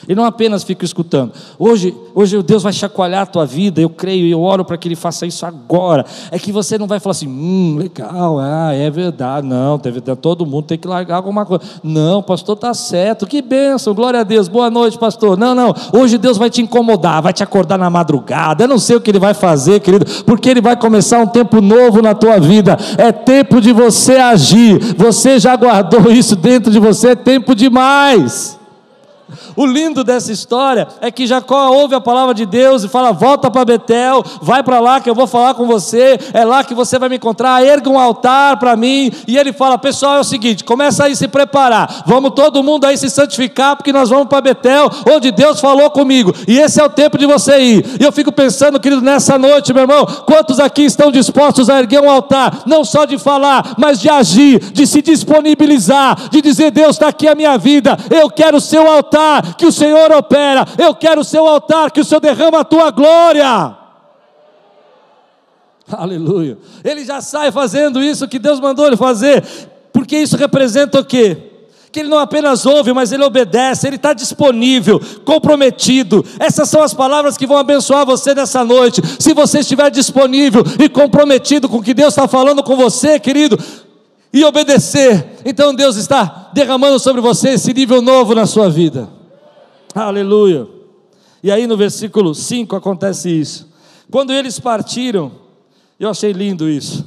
[0.08, 1.32] E não apenas fica escutando.
[1.60, 4.88] Hoje, hoje Deus vai chacoalhar a tua vida, eu creio e eu oro para que
[4.88, 6.06] Ele faça isso agora.
[6.32, 9.46] É que você não vai falar assim, hum, legal, ah, é verdade.
[9.46, 11.64] Não, deve, todo mundo tem que largar alguma coisa.
[11.84, 15.38] Não, pastor, está certo, que bênção, glória a Deus, boa noite, pastor.
[15.38, 18.64] Não, não, hoje Deus vai te incomodar, vai te acordar na madrugada.
[18.64, 21.62] Eu não sei o que Ele vai fazer, querido, porque Ele vai começar um tempo
[21.62, 22.78] novo na tua vida.
[22.98, 24.80] É tempo de você agir.
[24.96, 28.61] Você já guardou isso dentro de você, é tempo demais.
[29.56, 33.52] O lindo dessa história é que Jacó ouve a palavra de Deus e fala: Volta
[33.52, 36.98] para Betel, vai para lá que eu vou falar com você, é lá que você
[36.98, 39.12] vai me encontrar, erga um altar para mim.
[39.28, 42.86] E ele fala: Pessoal, é o seguinte, começa aí a se preparar, vamos todo mundo
[42.86, 46.84] aí se santificar, porque nós vamos para Betel, onde Deus falou comigo, e esse é
[46.84, 47.86] o tempo de você ir.
[48.00, 52.02] E eu fico pensando, querido, nessa noite, meu irmão, quantos aqui estão dispostos a erguer
[52.02, 56.92] um altar, não só de falar, mas de agir, de se disponibilizar, de dizer: Deus
[56.92, 60.65] está aqui a minha vida, eu quero o seu altar que o Senhor opera.
[60.77, 63.77] Eu quero o seu altar, que o Senhor derrama a tua glória.
[65.91, 66.58] Aleluia.
[66.84, 69.43] Ele já sai fazendo isso que Deus mandou ele fazer,
[69.91, 71.51] porque isso representa o quê?
[71.91, 76.25] que ele não apenas ouve, mas ele obedece, ele está disponível, comprometido.
[76.39, 79.01] Essas são as palavras que vão abençoar você nessa noite.
[79.19, 83.60] Se você estiver disponível e comprometido com o que Deus está falando com você, querido,
[84.34, 89.10] e obedecer, então Deus está derramando sobre você esse nível novo na sua vida.
[89.93, 90.67] Aleluia.
[91.43, 93.71] E aí no versículo 5 acontece isso.
[94.10, 95.32] Quando eles partiram,
[95.99, 97.06] eu achei lindo isso.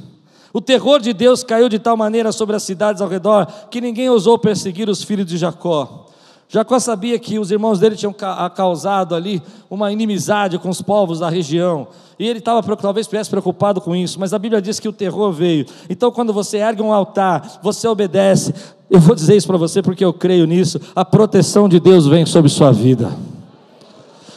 [0.53, 4.09] O terror de Deus caiu de tal maneira sobre as cidades ao redor que ninguém
[4.09, 6.05] ousou perseguir os filhos de Jacó.
[6.47, 11.29] Jacó sabia que os irmãos dele tinham causado ali uma inimizade com os povos da
[11.29, 11.87] região.
[12.17, 15.31] E ele estava, talvez estivesse preocupado com isso, mas a Bíblia diz que o terror
[15.31, 15.65] veio.
[15.89, 18.53] Então, quando você ergue um altar, você obedece.
[18.95, 20.79] Eu vou dizer isso para você porque eu creio nisso.
[20.95, 23.11] A proteção de Deus vem sobre sua vida.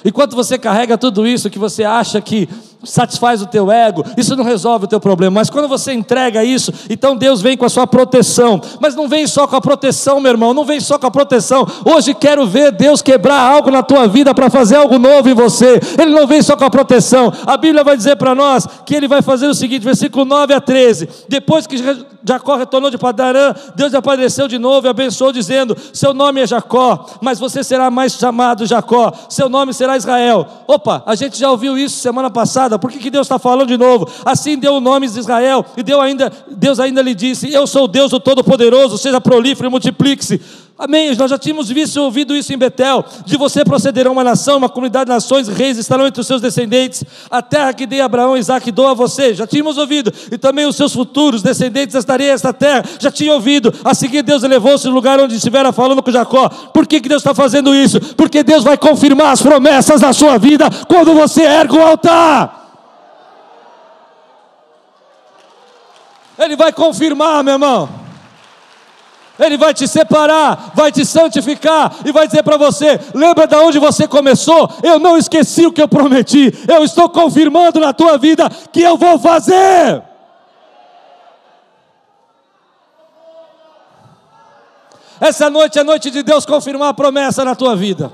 [0.04, 2.48] Enquanto você carrega tudo isso que você acha que
[2.84, 6.72] satisfaz o teu ego, isso não resolve o teu problema, mas quando você entrega isso,
[6.88, 10.30] então Deus vem com a sua proteção, mas não vem só com a proteção, meu
[10.30, 11.66] irmão, não vem só com a proteção.
[11.84, 15.80] Hoje quero ver Deus quebrar algo na tua vida para fazer algo novo em você.
[15.98, 17.32] Ele não vem só com a proteção.
[17.46, 20.60] A Bíblia vai dizer para nós que ele vai fazer o seguinte, versículo 9 a
[20.60, 21.08] 13.
[21.28, 21.76] Depois que
[22.24, 27.06] Jacó retornou de Padarã, Deus apareceu de novo e abençoou dizendo: "Seu nome é Jacó,
[27.20, 29.12] mas você será mais chamado Jacó.
[29.28, 33.10] Seu nome será Israel." Opa, a gente já ouviu isso semana passada por que, que
[33.10, 34.10] Deus está falando de novo?
[34.24, 37.86] Assim deu o nome de Israel, e deu ainda, Deus ainda lhe disse: Eu sou
[37.86, 40.40] Deus o Todo-Poderoso, seja prolífero e multiplique-se.
[40.78, 41.12] Amém.
[41.16, 43.04] Nós já tínhamos visto ouvido isso em Betel.
[43.26, 47.02] De você procederá uma nação, uma comunidade de nações, reis estarão entre os seus descendentes.
[47.28, 49.34] A terra que dei a Abraão e Isaac dou a você.
[49.34, 50.12] Já tínhamos ouvido.
[50.30, 52.84] E também os seus futuros descendentes estarei esta terra.
[53.00, 53.74] Já tinha ouvido.
[53.82, 56.48] A seguir, Deus elevou-se no lugar onde estivera falando com Jacó.
[56.48, 57.98] Por que, que Deus está fazendo isso?
[58.14, 62.54] Porque Deus vai confirmar as promessas da sua vida quando você ergue o altar.
[66.38, 68.07] Ele vai confirmar, meu irmão.
[69.38, 73.78] Ele vai te separar, vai te santificar e vai dizer para você: lembra de onde
[73.78, 74.68] você começou?
[74.82, 78.96] Eu não esqueci o que eu prometi, eu estou confirmando na tua vida que eu
[78.96, 80.02] vou fazer.
[85.20, 88.12] Essa noite é noite de Deus confirmar a promessa na tua vida.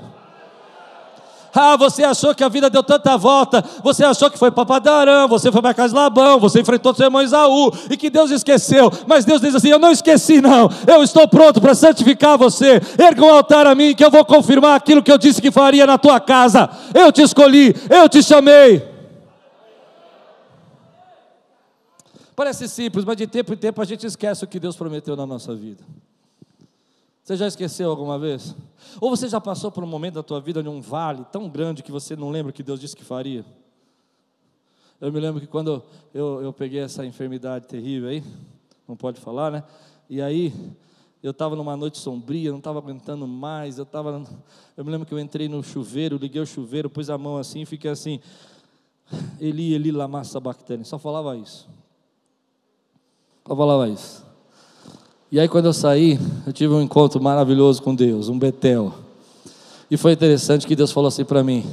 [1.55, 4.65] Ah, você achou que a vida deu tanta volta, você achou que foi para
[5.29, 8.91] você foi para casa de Labão, você enfrentou seu irmão Isaú, e que Deus esqueceu.
[9.07, 10.69] Mas Deus diz assim: Eu não esqueci, não.
[10.85, 12.81] Eu estou pronto para santificar você.
[12.97, 15.87] Erga um altar a mim, que eu vou confirmar aquilo que eu disse que faria
[15.87, 16.69] na tua casa.
[16.93, 18.83] Eu te escolhi, eu te chamei.
[22.35, 25.25] Parece simples, mas de tempo em tempo a gente esquece o que Deus prometeu na
[25.25, 25.83] nossa vida.
[27.25, 28.55] Você já esqueceu alguma vez?
[29.01, 31.91] Ou você já passou por um momento da tua vida num vale tão grande que
[31.91, 33.43] você não lembra o que Deus disse que faria?
[35.01, 35.81] Eu me lembro que quando
[36.13, 38.23] eu, eu peguei essa enfermidade terrível aí,
[38.87, 39.63] não pode falar, né?
[40.07, 40.53] E aí
[41.23, 43.79] eu estava numa noite sombria, não estava aguentando mais.
[43.79, 44.23] Eu estava,
[44.77, 47.61] eu me lembro que eu entrei no chuveiro, liguei o chuveiro, pus a mão assim,
[47.61, 48.19] e fiquei assim,
[49.39, 50.85] Eli, Eli, lama sabachthani.
[50.85, 51.67] Só falava isso.
[53.47, 54.24] Só falava isso.
[55.35, 56.17] E aí, quando eu saí,
[56.47, 58.93] eu tive um encontro maravilhoso com Deus, um Betel.
[59.91, 61.65] E foi interessante que Deus falou assim para mim: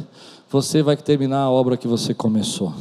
[0.51, 2.75] Você vai terminar a obra que você começou.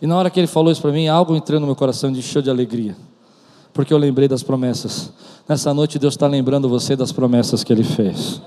[0.00, 2.22] E na hora que ele falou isso para mim, algo entrou no meu coração de
[2.22, 2.96] show de alegria,
[3.74, 5.12] porque eu lembrei das promessas.
[5.46, 8.40] Nessa noite, Deus está lembrando você das promessas que Ele fez.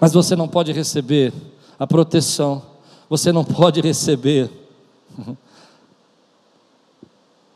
[0.00, 1.34] Mas você não pode receber
[1.78, 2.62] a proteção,
[3.10, 4.50] você não pode receber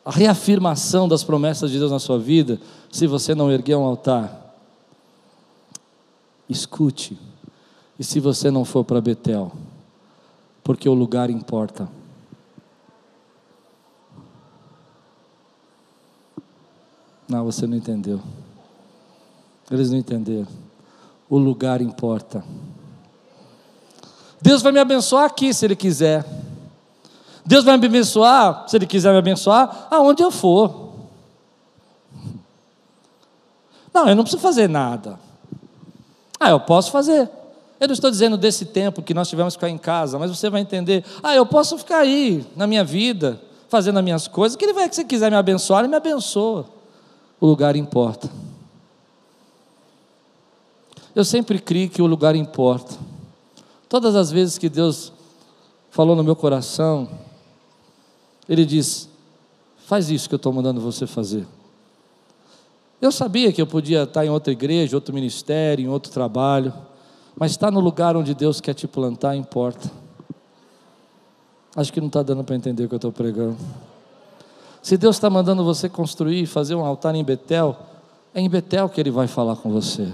[0.07, 2.61] a reafirmação das promessas de Deus na sua vida,
[2.93, 4.55] se você não erguer um altar.
[6.49, 7.19] Escute,
[7.99, 9.51] e se você não for para Betel,
[10.63, 11.89] porque o lugar importa.
[17.29, 18.23] Não, você não entendeu.
[19.69, 20.47] Eles não entenderam.
[21.29, 22.45] O lugar importa.
[24.41, 26.25] Deus vai me abençoar aqui se Ele quiser.
[27.47, 30.87] Deus vai me abençoar, se Ele quiser me abençoar, aonde eu for.
[33.95, 35.19] Não, eu não preciso fazer nada.
[36.39, 37.31] Ah, eu posso fazer.
[37.79, 40.51] Eu não estou dizendo desse tempo que nós tivemos que ficar em casa, mas você
[40.51, 41.05] vai entender.
[41.23, 44.89] Ah, eu posso ficar aí na minha vida, fazendo as minhas coisas, que ele vai,
[44.89, 46.67] que você quiser me abençoar, ele me abençoa.
[47.41, 48.29] O lugar importa.
[51.15, 52.95] Eu sempre criei que o lugar importa.
[53.89, 55.13] Todas as vezes que Deus
[55.91, 57.09] falou no meu coração,
[58.49, 59.09] ele diz:
[59.87, 61.47] faz isso que eu estou mandando você fazer.
[63.01, 66.73] Eu sabia que eu podia estar em outra igreja, outro ministério, em outro trabalho,
[67.37, 69.91] mas estar no lugar onde Deus quer te plantar importa.
[71.75, 73.59] Acho que não está dando para entender o que eu estou pregando.
[74.83, 77.77] Se Deus está mandando você construir, fazer um altar em Betel,
[78.33, 80.09] é em Betel que Ele vai falar com você.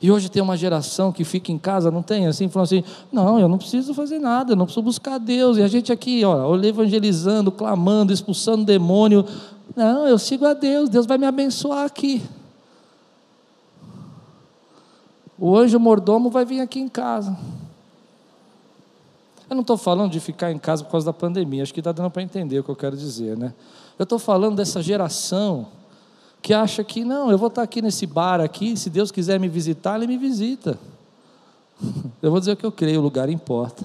[0.00, 3.38] E hoje tem uma geração que fica em casa, não tem assim, falando assim: não,
[3.38, 5.56] eu não preciso fazer nada, eu não preciso buscar Deus.
[5.56, 9.24] E a gente aqui, ó, evangelizando, clamando, expulsando demônio.
[9.74, 12.22] Não, eu sigo a Deus, Deus vai me abençoar aqui.
[15.38, 17.36] O anjo mordomo vai vir aqui em casa.
[19.48, 21.92] Eu não estou falando de ficar em casa por causa da pandemia, acho que está
[21.92, 23.54] dando para entender o que eu quero dizer, né?
[23.98, 25.68] Eu estou falando dessa geração
[26.46, 29.48] que acha que, não, eu vou estar aqui nesse bar aqui, se Deus quiser me
[29.48, 30.78] visitar, Ele me visita.
[32.22, 33.84] Eu vou dizer o que eu creio, o lugar importa.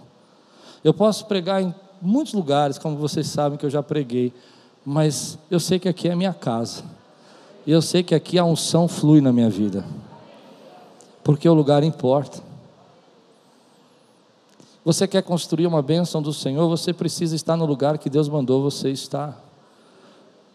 [0.84, 4.32] Eu posso pregar em muitos lugares, como vocês sabem que eu já preguei,
[4.86, 6.84] mas eu sei que aqui é a minha casa.
[7.66, 9.84] E eu sei que aqui a unção flui na minha vida.
[11.24, 12.44] Porque o lugar importa.
[14.86, 18.62] Você quer construir uma bênção do Senhor, você precisa estar no lugar que Deus mandou
[18.62, 19.51] você estar.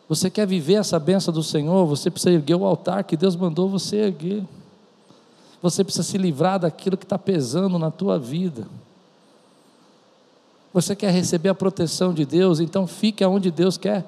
[0.08, 3.68] Você quer viver essa bênção do Senhor, você precisa erguer o altar que Deus mandou
[3.68, 4.44] você erguer.
[5.60, 8.68] Você precisa se livrar daquilo que está pesando na tua vida.
[10.72, 14.04] Você quer receber a proteção de Deus, então fique aonde Deus quer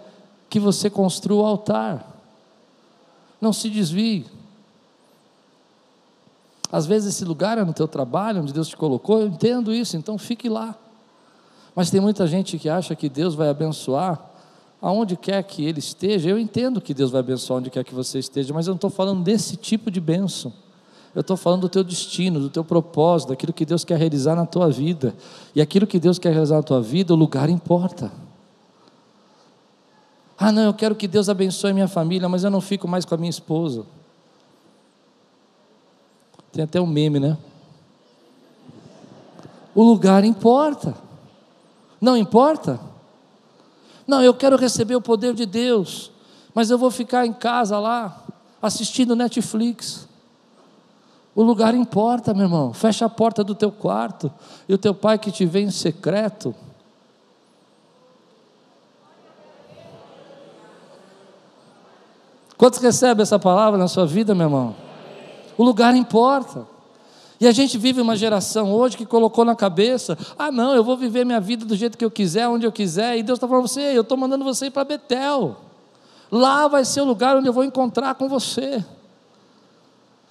[0.49, 2.07] que você construa o altar.
[3.41, 4.27] Não se desvie.
[6.71, 9.97] Às vezes esse lugar é no teu trabalho, onde Deus te colocou, eu entendo isso,
[9.97, 10.77] então fique lá.
[11.75, 14.28] Mas tem muita gente que acha que Deus vai abençoar
[14.81, 16.29] aonde quer que ele esteja.
[16.31, 18.91] Eu entendo que Deus vai abençoar onde quer que você esteja, mas eu não estou
[18.91, 20.53] falando desse tipo de bênção.
[21.15, 24.47] Eu estou falando do teu destino, do teu propósito, daquilo que Deus quer realizar na
[24.47, 25.15] tua vida.
[25.55, 28.13] E aquilo que Deus quer realizar na tua vida, o lugar importa.
[30.39, 33.15] Ah, não, eu quero que Deus abençoe minha família, mas eu não fico mais com
[33.15, 33.85] a minha esposa.
[36.53, 37.37] Tem até um meme, né?
[39.75, 40.95] O lugar importa.
[42.01, 42.79] Não importa?
[44.09, 46.11] Não, eu quero receber o poder de Deus,
[46.55, 48.25] mas eu vou ficar em casa lá,
[48.61, 50.09] assistindo Netflix.
[51.35, 52.73] O lugar importa, meu irmão.
[52.73, 54.33] Fecha a porta do teu quarto.
[54.67, 56.55] E o teu pai que te vê em secreto.
[62.57, 64.75] Quantos recebem essa palavra na sua vida, meu irmão?
[65.57, 66.67] O lugar importa.
[67.41, 70.97] E a gente vive uma geração hoje que colocou na cabeça: ah, não, eu vou
[70.97, 73.17] viver minha vida do jeito que eu quiser, onde eu quiser.
[73.17, 75.57] E Deus está falando você: eu estou mandando você ir para Betel.
[76.31, 78.85] Lá vai ser o lugar onde eu vou encontrar com você.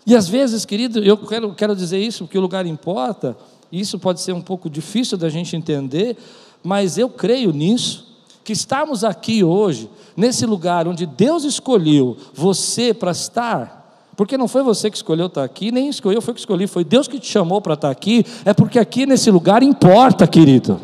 [0.06, 3.36] E às vezes, querido, eu quero, quero dizer isso porque o lugar importa,
[3.72, 6.16] isso pode ser um pouco difícil da gente entender,
[6.64, 8.08] mas eu creio nisso,
[8.42, 13.77] que estarmos aqui hoje, nesse lugar onde Deus escolheu você para estar,
[14.18, 17.08] porque não foi você que escolheu estar aqui, nem escolheu, foi que escolhi, foi Deus
[17.08, 20.82] que te chamou para estar aqui, é porque aqui nesse lugar importa, querido.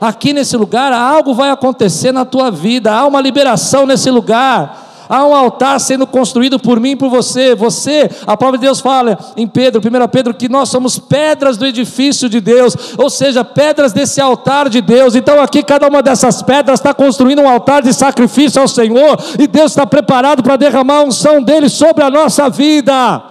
[0.00, 4.87] Aqui nesse lugar algo vai acontecer na tua vida, há uma liberação nesse lugar.
[5.08, 7.54] Há um altar sendo construído por mim e por você.
[7.54, 11.64] Você, a palavra de Deus fala em Pedro, 1 Pedro, que nós somos pedras do
[11.64, 15.14] edifício de Deus, ou seja, pedras desse altar de Deus.
[15.14, 19.46] Então, aqui, cada uma dessas pedras está construindo um altar de sacrifício ao Senhor, e
[19.46, 23.22] Deus está preparado para derramar a unção dele sobre a nossa vida.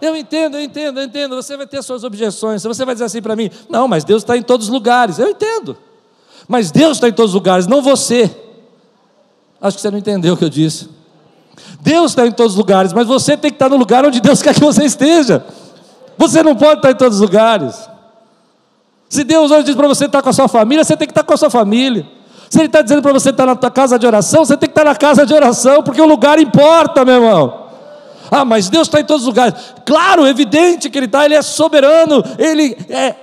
[0.00, 1.34] Eu entendo, eu entendo, eu entendo.
[1.34, 2.62] Você vai ter suas objeções.
[2.62, 5.18] Você vai dizer assim para mim: não, mas Deus está em todos os lugares.
[5.18, 5.76] Eu entendo.
[6.46, 8.47] Mas Deus está em todos os lugares, não você.
[9.60, 10.88] Acho que você não entendeu o que eu disse.
[11.80, 14.40] Deus está em todos os lugares, mas você tem que estar no lugar onde Deus
[14.42, 15.44] quer que você esteja.
[16.16, 17.88] Você não pode estar em todos os lugares.
[19.08, 21.22] Se Deus hoje diz para você estar com a sua família, você tem que estar
[21.22, 22.06] com a sua família.
[22.50, 24.72] Se Ele está dizendo para você estar na tua casa de oração, você tem que
[24.72, 27.68] estar na casa de oração, porque o lugar importa, meu irmão.
[28.30, 29.54] Ah, mas Deus está em todos os lugares.
[29.86, 33.16] Claro, evidente que Ele está, Ele é soberano, Ele é,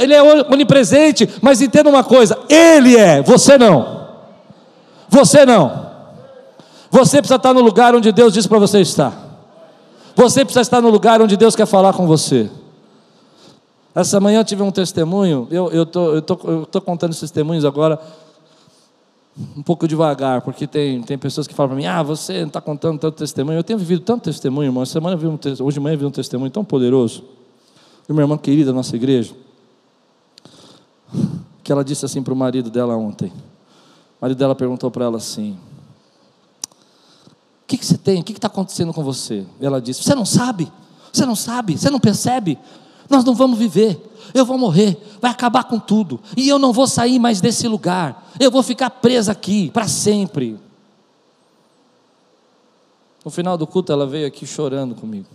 [0.00, 4.07] ele é onipresente, mas entenda uma coisa: Ele é, você não.
[5.08, 5.88] Você não.
[6.90, 9.12] Você precisa estar no lugar onde Deus diz para você estar.
[10.16, 12.50] Você precisa estar no lugar onde Deus quer falar com você.
[13.94, 17.64] Essa manhã eu tive um testemunho, eu estou eu tô, eu tô contando esses testemunhos
[17.64, 18.00] agora
[19.56, 22.60] um pouco devagar, porque tem, tem pessoas que falam para mim, ah, você não está
[22.60, 23.58] contando tanto testemunho.
[23.58, 24.82] Eu tenho vivido tanto testemunho, irmão.
[24.82, 27.22] Essa semana vi um, hoje de manhã eu vi um testemunho tão poderoso.
[28.06, 29.34] De uma irmã querida da nossa igreja,
[31.62, 33.32] que ela disse assim para o marido dela ontem.
[34.18, 35.58] O marido dela perguntou para ela assim:
[36.64, 38.20] O que, que você tem?
[38.20, 39.46] O que está acontecendo com você?
[39.60, 40.70] E ela disse: Você não sabe?
[41.12, 41.78] Você não sabe?
[41.78, 42.58] Você não percebe?
[43.08, 44.00] Nós não vamos viver.
[44.34, 45.00] Eu vou morrer.
[45.20, 46.20] Vai acabar com tudo.
[46.36, 48.30] E eu não vou sair mais desse lugar.
[48.38, 50.58] Eu vou ficar presa aqui para sempre.
[53.24, 55.26] No final do culto, ela veio aqui chorando comigo.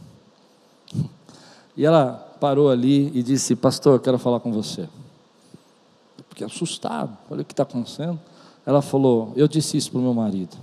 [1.76, 4.88] E ela parou ali e disse: Pastor, eu quero falar com você.
[6.30, 7.18] Fiquei assustado.
[7.30, 8.20] Olha o que está acontecendo.
[8.66, 10.56] Ela falou: Eu disse isso para o meu marido,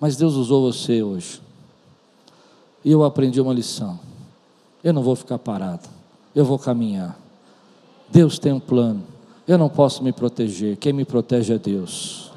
[0.00, 1.40] mas Deus usou você hoje.
[2.84, 3.98] E eu aprendi uma lição.
[4.82, 5.88] Eu não vou ficar parado,
[6.34, 7.18] eu vou caminhar.
[8.10, 9.02] Deus tem um plano.
[9.46, 12.30] Eu não posso me proteger, quem me protege é Deus.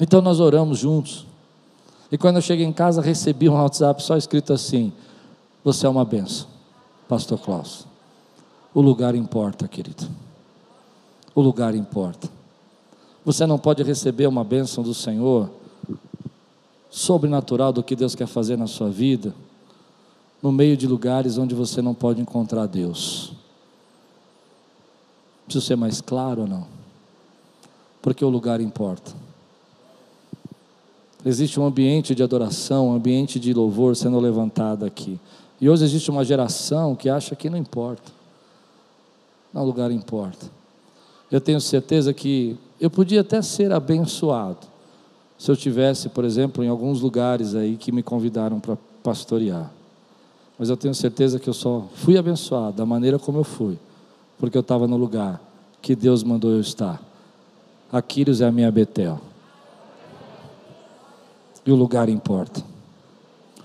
[0.00, 1.26] Então nós oramos juntos.
[2.10, 4.92] E quando eu cheguei em casa, recebi um WhatsApp só escrito assim:
[5.64, 6.46] Você é uma benção,
[7.08, 7.86] Pastor Klaus.
[8.72, 10.08] O lugar importa, querido.
[11.38, 12.28] O lugar importa.
[13.24, 15.48] Você não pode receber uma bênção do Senhor,
[16.90, 19.32] sobrenatural do que Deus quer fazer na sua vida,
[20.42, 23.34] no meio de lugares onde você não pode encontrar Deus.
[25.44, 26.66] Preciso ser mais claro ou não?
[28.02, 29.12] Porque o lugar importa.
[31.24, 35.20] Existe um ambiente de adoração, um ambiente de louvor sendo levantado aqui.
[35.60, 38.10] E hoje existe uma geração que acha que não importa.
[39.54, 40.57] Não, o lugar importa.
[41.30, 44.66] Eu tenho certeza que eu podia até ser abençoado
[45.38, 49.70] se eu tivesse, por exemplo, em alguns lugares aí que me convidaram para pastorear.
[50.58, 53.78] Mas eu tenho certeza que eu só fui abençoado da maneira como eu fui,
[54.38, 55.40] porque eu estava no lugar
[55.80, 57.00] que Deus mandou eu estar.
[57.92, 59.20] Aquiles é a minha Betel.
[61.64, 62.62] E o lugar importa.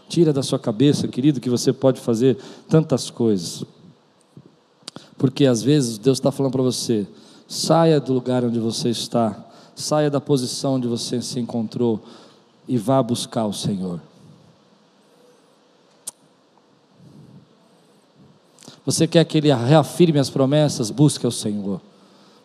[0.07, 2.37] Tira da sua cabeça, querido, que você pode fazer
[2.69, 3.63] tantas coisas.
[5.17, 7.07] Porque às vezes Deus está falando para você:
[7.47, 9.35] saia do lugar onde você está,
[9.75, 12.01] saia da posição onde você se encontrou
[12.67, 13.99] e vá buscar o Senhor.
[18.85, 20.91] Você quer que Ele reafirme as promessas?
[20.91, 21.79] Busque o Senhor.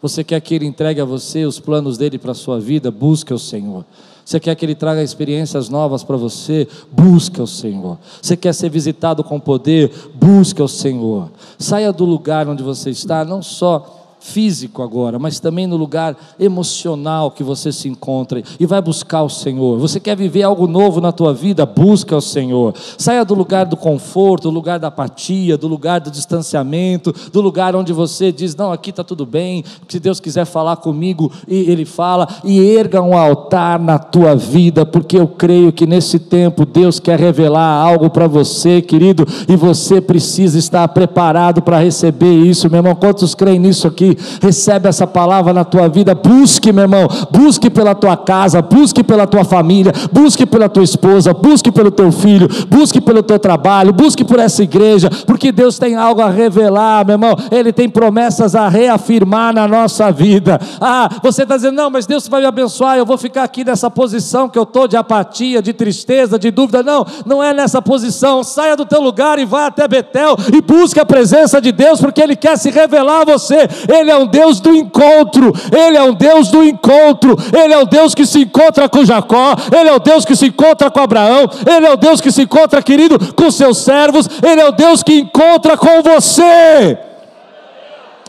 [0.01, 2.91] Você quer que Ele entregue a você os planos dele para a sua vida?
[2.91, 3.85] Busque o Senhor.
[4.25, 6.69] Você quer que Ele traga experiências novas para você?
[6.93, 7.99] Busque o Senhor.
[8.23, 9.91] Você quer ser visitado com poder?
[10.15, 11.31] Busque o Senhor.
[11.59, 17.31] Saia do lugar onde você está, não só físico agora, mas também no lugar emocional
[17.31, 19.79] que você se encontra e vai buscar o Senhor.
[19.79, 21.65] Você quer viver algo novo na tua vida?
[21.65, 22.75] Busca o Senhor.
[22.97, 27.77] Saia do lugar do conforto, do lugar da apatia, do lugar do distanciamento, do lugar
[27.77, 29.65] onde você diz: "Não, aqui está tudo bem.
[29.89, 32.29] Se Deus quiser falar comigo, ele fala".
[32.45, 37.19] E erga um altar na tua vida, porque eu creio que nesse tempo Deus quer
[37.19, 42.95] revelar algo para você, querido, e você precisa estar preparado para receber isso, meu irmão.
[42.95, 44.08] Quantos creem nisso aqui?
[44.41, 46.15] Recebe essa palavra na tua vida.
[46.15, 51.33] Busque, meu irmão, busque pela tua casa, busque pela tua família, busque pela tua esposa,
[51.33, 55.97] busque pelo teu filho, busque pelo teu trabalho, busque por essa igreja, porque Deus tem
[55.97, 57.37] algo a revelar, meu irmão.
[57.51, 60.61] Ele tem promessas a reafirmar na nossa vida.
[60.81, 63.91] Ah, você está dizendo, não, mas Deus vai me abençoar, eu vou ficar aqui nessa
[63.91, 66.83] posição que eu estou de apatia, de tristeza, de dúvida.
[66.83, 68.43] Não, não é nessa posição.
[68.43, 72.21] Saia do teu lugar e vá até Betel e busque a presença de Deus, porque
[72.21, 73.69] Ele quer se revelar a você.
[73.99, 77.87] Ele é um Deus do encontro, Ele é um Deus do encontro, Ele é o
[77.87, 81.49] Deus que se encontra com Jacó, Ele é o Deus que se encontra com Abraão,
[81.67, 85.03] Ele é o Deus que se encontra, querido, com seus servos, Ele é o Deus
[85.03, 86.99] que encontra com você,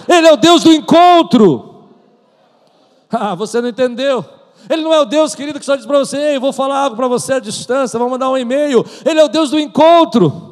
[0.07, 1.65] Ele é o Deus do encontro.
[3.11, 4.23] Ah, você não entendeu?
[4.69, 6.95] Ele não é o Deus, querido, que só diz para você, Ei, vou falar algo
[6.95, 8.85] para você à distância, vou mandar um e-mail.
[9.05, 10.48] Ele é o Deus do encontro.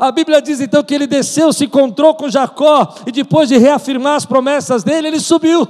[0.00, 4.14] A Bíblia diz então que ele desceu, se encontrou com Jacó e depois de reafirmar
[4.14, 5.68] as promessas dele, ele subiu,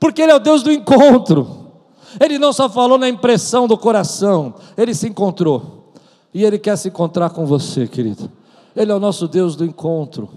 [0.00, 1.70] porque ele é o Deus do encontro.
[2.18, 5.92] Ele não só falou na impressão do coração, ele se encontrou.
[6.34, 8.28] E ele quer se encontrar com você, querido.
[8.74, 10.28] Ele é o nosso Deus do encontro.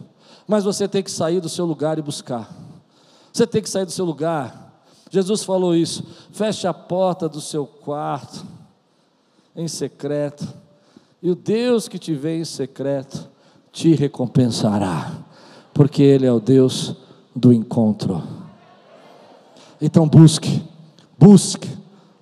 [0.47, 2.47] Mas você tem que sair do seu lugar e buscar.
[3.31, 4.85] Você tem que sair do seu lugar.
[5.09, 6.03] Jesus falou isso.
[6.31, 8.45] Feche a porta do seu quarto
[9.55, 10.62] em secreto
[11.23, 13.31] e o Deus que te vê em secreto
[13.71, 15.09] te recompensará,
[15.73, 16.97] porque Ele é o Deus
[17.33, 18.21] do encontro.
[19.81, 20.61] Então busque,
[21.17, 21.69] busque,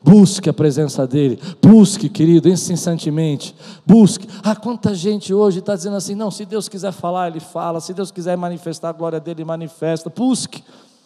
[0.04, 4.28] busque a presença dEle, busque, querido, incessantemente, busque.
[4.44, 7.96] Ah, quanta gente hoje está dizendo assim: não, se Deus quiser falar, Ele fala, se
[7.96, 10.12] Deus quiser manifestar a glória dEle, manifesta.
[10.16, 10.64] Busque.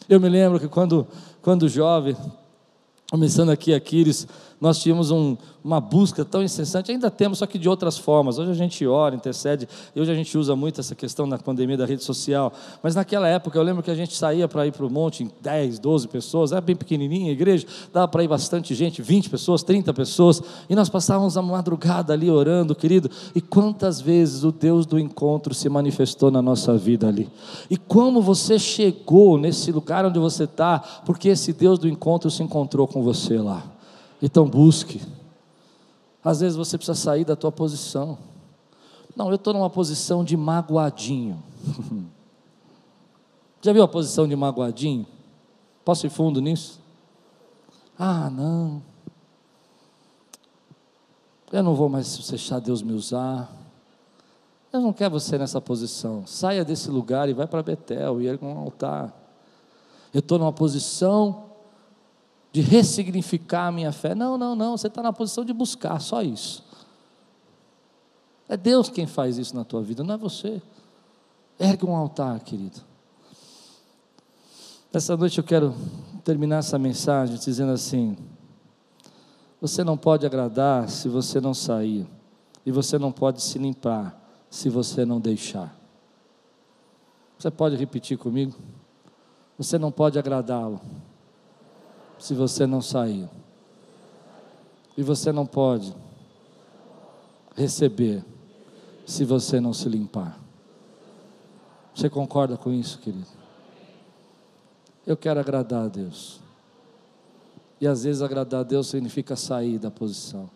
[0.09, 1.07] Eu me lembro que quando,
[1.41, 2.15] quando jovem,
[3.09, 4.27] começando aqui Aquiles,
[4.59, 8.37] nós tínhamos um, uma busca tão incessante, ainda temos, só que de outras formas.
[8.37, 11.75] Hoje a gente ora, intercede, e hoje a gente usa muito essa questão da pandemia
[11.75, 12.53] da rede social.
[12.81, 15.31] Mas naquela época eu lembro que a gente saía para ir para o monte em
[15.41, 19.63] 10, 12 pessoas, era bem pequenininha a igreja, dava para ir bastante gente, 20 pessoas,
[19.63, 23.09] 30 pessoas, e nós passávamos a madrugada ali orando, querido.
[23.33, 27.29] E quantas vezes o Deus do encontro se manifestou na nossa vida ali.
[27.69, 32.43] E como você chegou nesse lugar onde você está, porque esse Deus do encontro se
[32.43, 33.74] encontrou com você lá.
[34.21, 35.01] Então busque.
[36.23, 38.17] Às vezes você precisa sair da tua posição.
[39.15, 41.41] Não, eu estou numa posição de magoadinho.
[43.61, 45.05] Já viu a posição de magoadinho?
[45.83, 46.79] Posso ir fundo nisso?
[47.97, 48.81] Ah, não.
[51.51, 53.49] Eu não vou mais deixar Deus me usar.
[54.73, 56.27] Eu não quero você nessa posição.
[56.27, 59.13] Saia desse lugar e vai para Betel e erga um altar.
[60.13, 61.44] Eu estou numa posição
[62.55, 64.15] de ressignificar a minha fé.
[64.15, 66.63] Não, não, não, você está na posição de buscar, só isso.
[68.47, 70.61] É Deus quem faz isso na tua vida, não é você.
[71.59, 72.79] Ergue um altar, querido.
[74.93, 75.75] Essa noite eu quero
[76.23, 78.15] terminar essa mensagem dizendo assim:
[79.59, 82.07] você não pode agradar se você não sair,
[82.65, 84.17] e você não pode se limpar
[84.49, 85.77] se você não deixar.
[87.37, 88.55] Você pode repetir comigo?
[89.57, 90.79] Você não pode agradá-lo
[92.25, 93.29] se você não sair.
[94.97, 95.95] E você não pode
[97.55, 98.25] receber
[99.05, 100.35] se você não se limpar.
[101.93, 103.27] Você concorda com isso, querido?
[105.05, 106.41] Eu quero agradar a Deus.
[107.79, 110.49] E às vezes agradar a Deus significa sair da posição.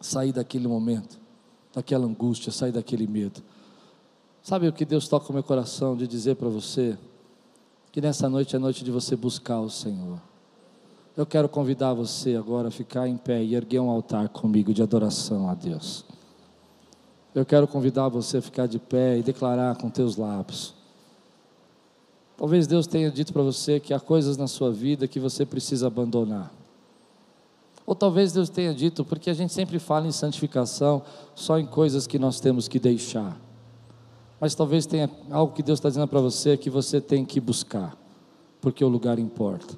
[0.00, 1.18] Sair daquele momento,
[1.74, 3.42] daquela angústia, sair daquele medo.
[4.42, 6.96] Sabe o que Deus toca no meu coração de dizer para você?
[7.94, 10.20] Que nessa noite é noite de você buscar o Senhor.
[11.16, 14.82] Eu quero convidar você agora a ficar em pé e erguer um altar comigo de
[14.82, 16.04] adoração a Deus.
[17.32, 20.74] Eu quero convidar você a ficar de pé e declarar com teus lábios.
[22.36, 25.86] Talvez Deus tenha dito para você que há coisas na sua vida que você precisa
[25.86, 26.52] abandonar.
[27.86, 31.00] Ou talvez Deus tenha dito, porque a gente sempre fala em santificação
[31.32, 33.43] só em coisas que nós temos que deixar
[34.44, 37.96] mas talvez tenha algo que Deus está dizendo para você que você tem que buscar,
[38.60, 39.74] porque o lugar importa.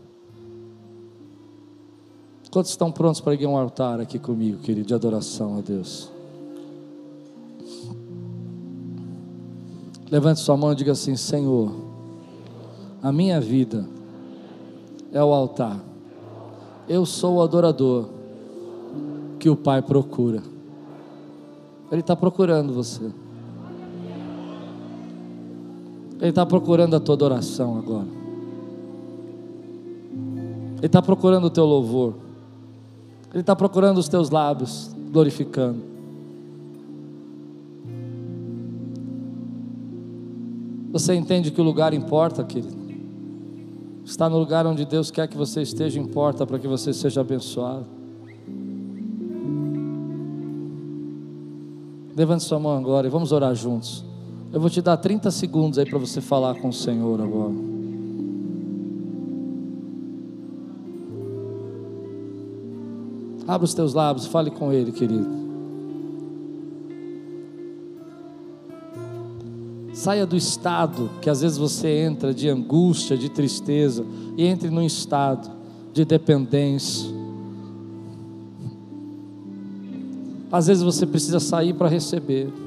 [2.51, 6.11] Quantos estão prontos para ir um altar aqui comigo, querido, de adoração a Deus?
[10.11, 11.73] Levante sua mão e diga assim: Senhor,
[13.01, 13.89] a minha vida
[15.13, 15.81] é o altar.
[16.89, 18.09] Eu sou o adorador
[19.39, 20.43] que o Pai procura.
[21.89, 23.13] Ele está procurando você.
[26.27, 28.09] Ele está procurando a tua adoração agora.
[30.79, 32.15] Ele está procurando o teu louvor.
[33.31, 35.79] Ele está procurando os teus lábios, glorificando.
[40.91, 42.77] Você entende que o lugar importa, querido?
[44.05, 47.87] Está no lugar onde Deus quer que você esteja, importa para que você seja abençoado.
[52.17, 54.06] Levante sua mão agora e vamos orar juntos.
[54.57, 57.53] Eu vou te dar 30 segundos aí para você falar com o Senhor agora.
[63.47, 65.29] Abra os teus lábios, fale com Ele, querido.
[69.93, 74.07] Saia do estado que às vezes você entra de angústia, de tristeza,
[74.39, 75.51] e entre num estado
[75.93, 77.11] de dependência.
[80.51, 82.65] Às vezes você precisa sair para receber.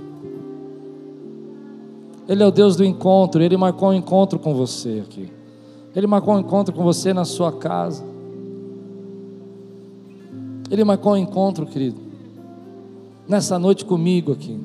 [2.30, 5.32] Ele é o Deus do encontro, Ele marcou um encontro com você aqui.
[5.96, 8.04] Ele marcou um encontro com você na sua casa.
[10.70, 12.00] Ele marcou um encontro, querido,
[13.28, 14.56] nessa noite comigo aqui.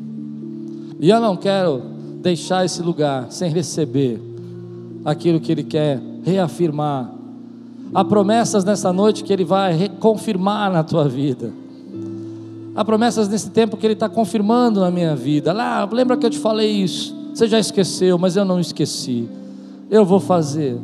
[1.01, 1.81] E eu não quero
[2.21, 4.21] deixar esse lugar sem receber
[5.03, 7.11] aquilo que Ele quer reafirmar.
[7.95, 11.51] Há promessas nessa noite que Ele vai reconfirmar na tua vida.
[12.77, 15.51] Há promessas nesse tempo que Ele está confirmando na minha vida.
[15.51, 17.24] Lá, lembra que eu te falei isso?
[17.35, 19.29] Você já esqueceu, mas eu não esqueci.
[19.91, 20.79] Eu vou fazer.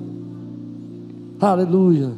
[1.41, 2.11] Aleluia.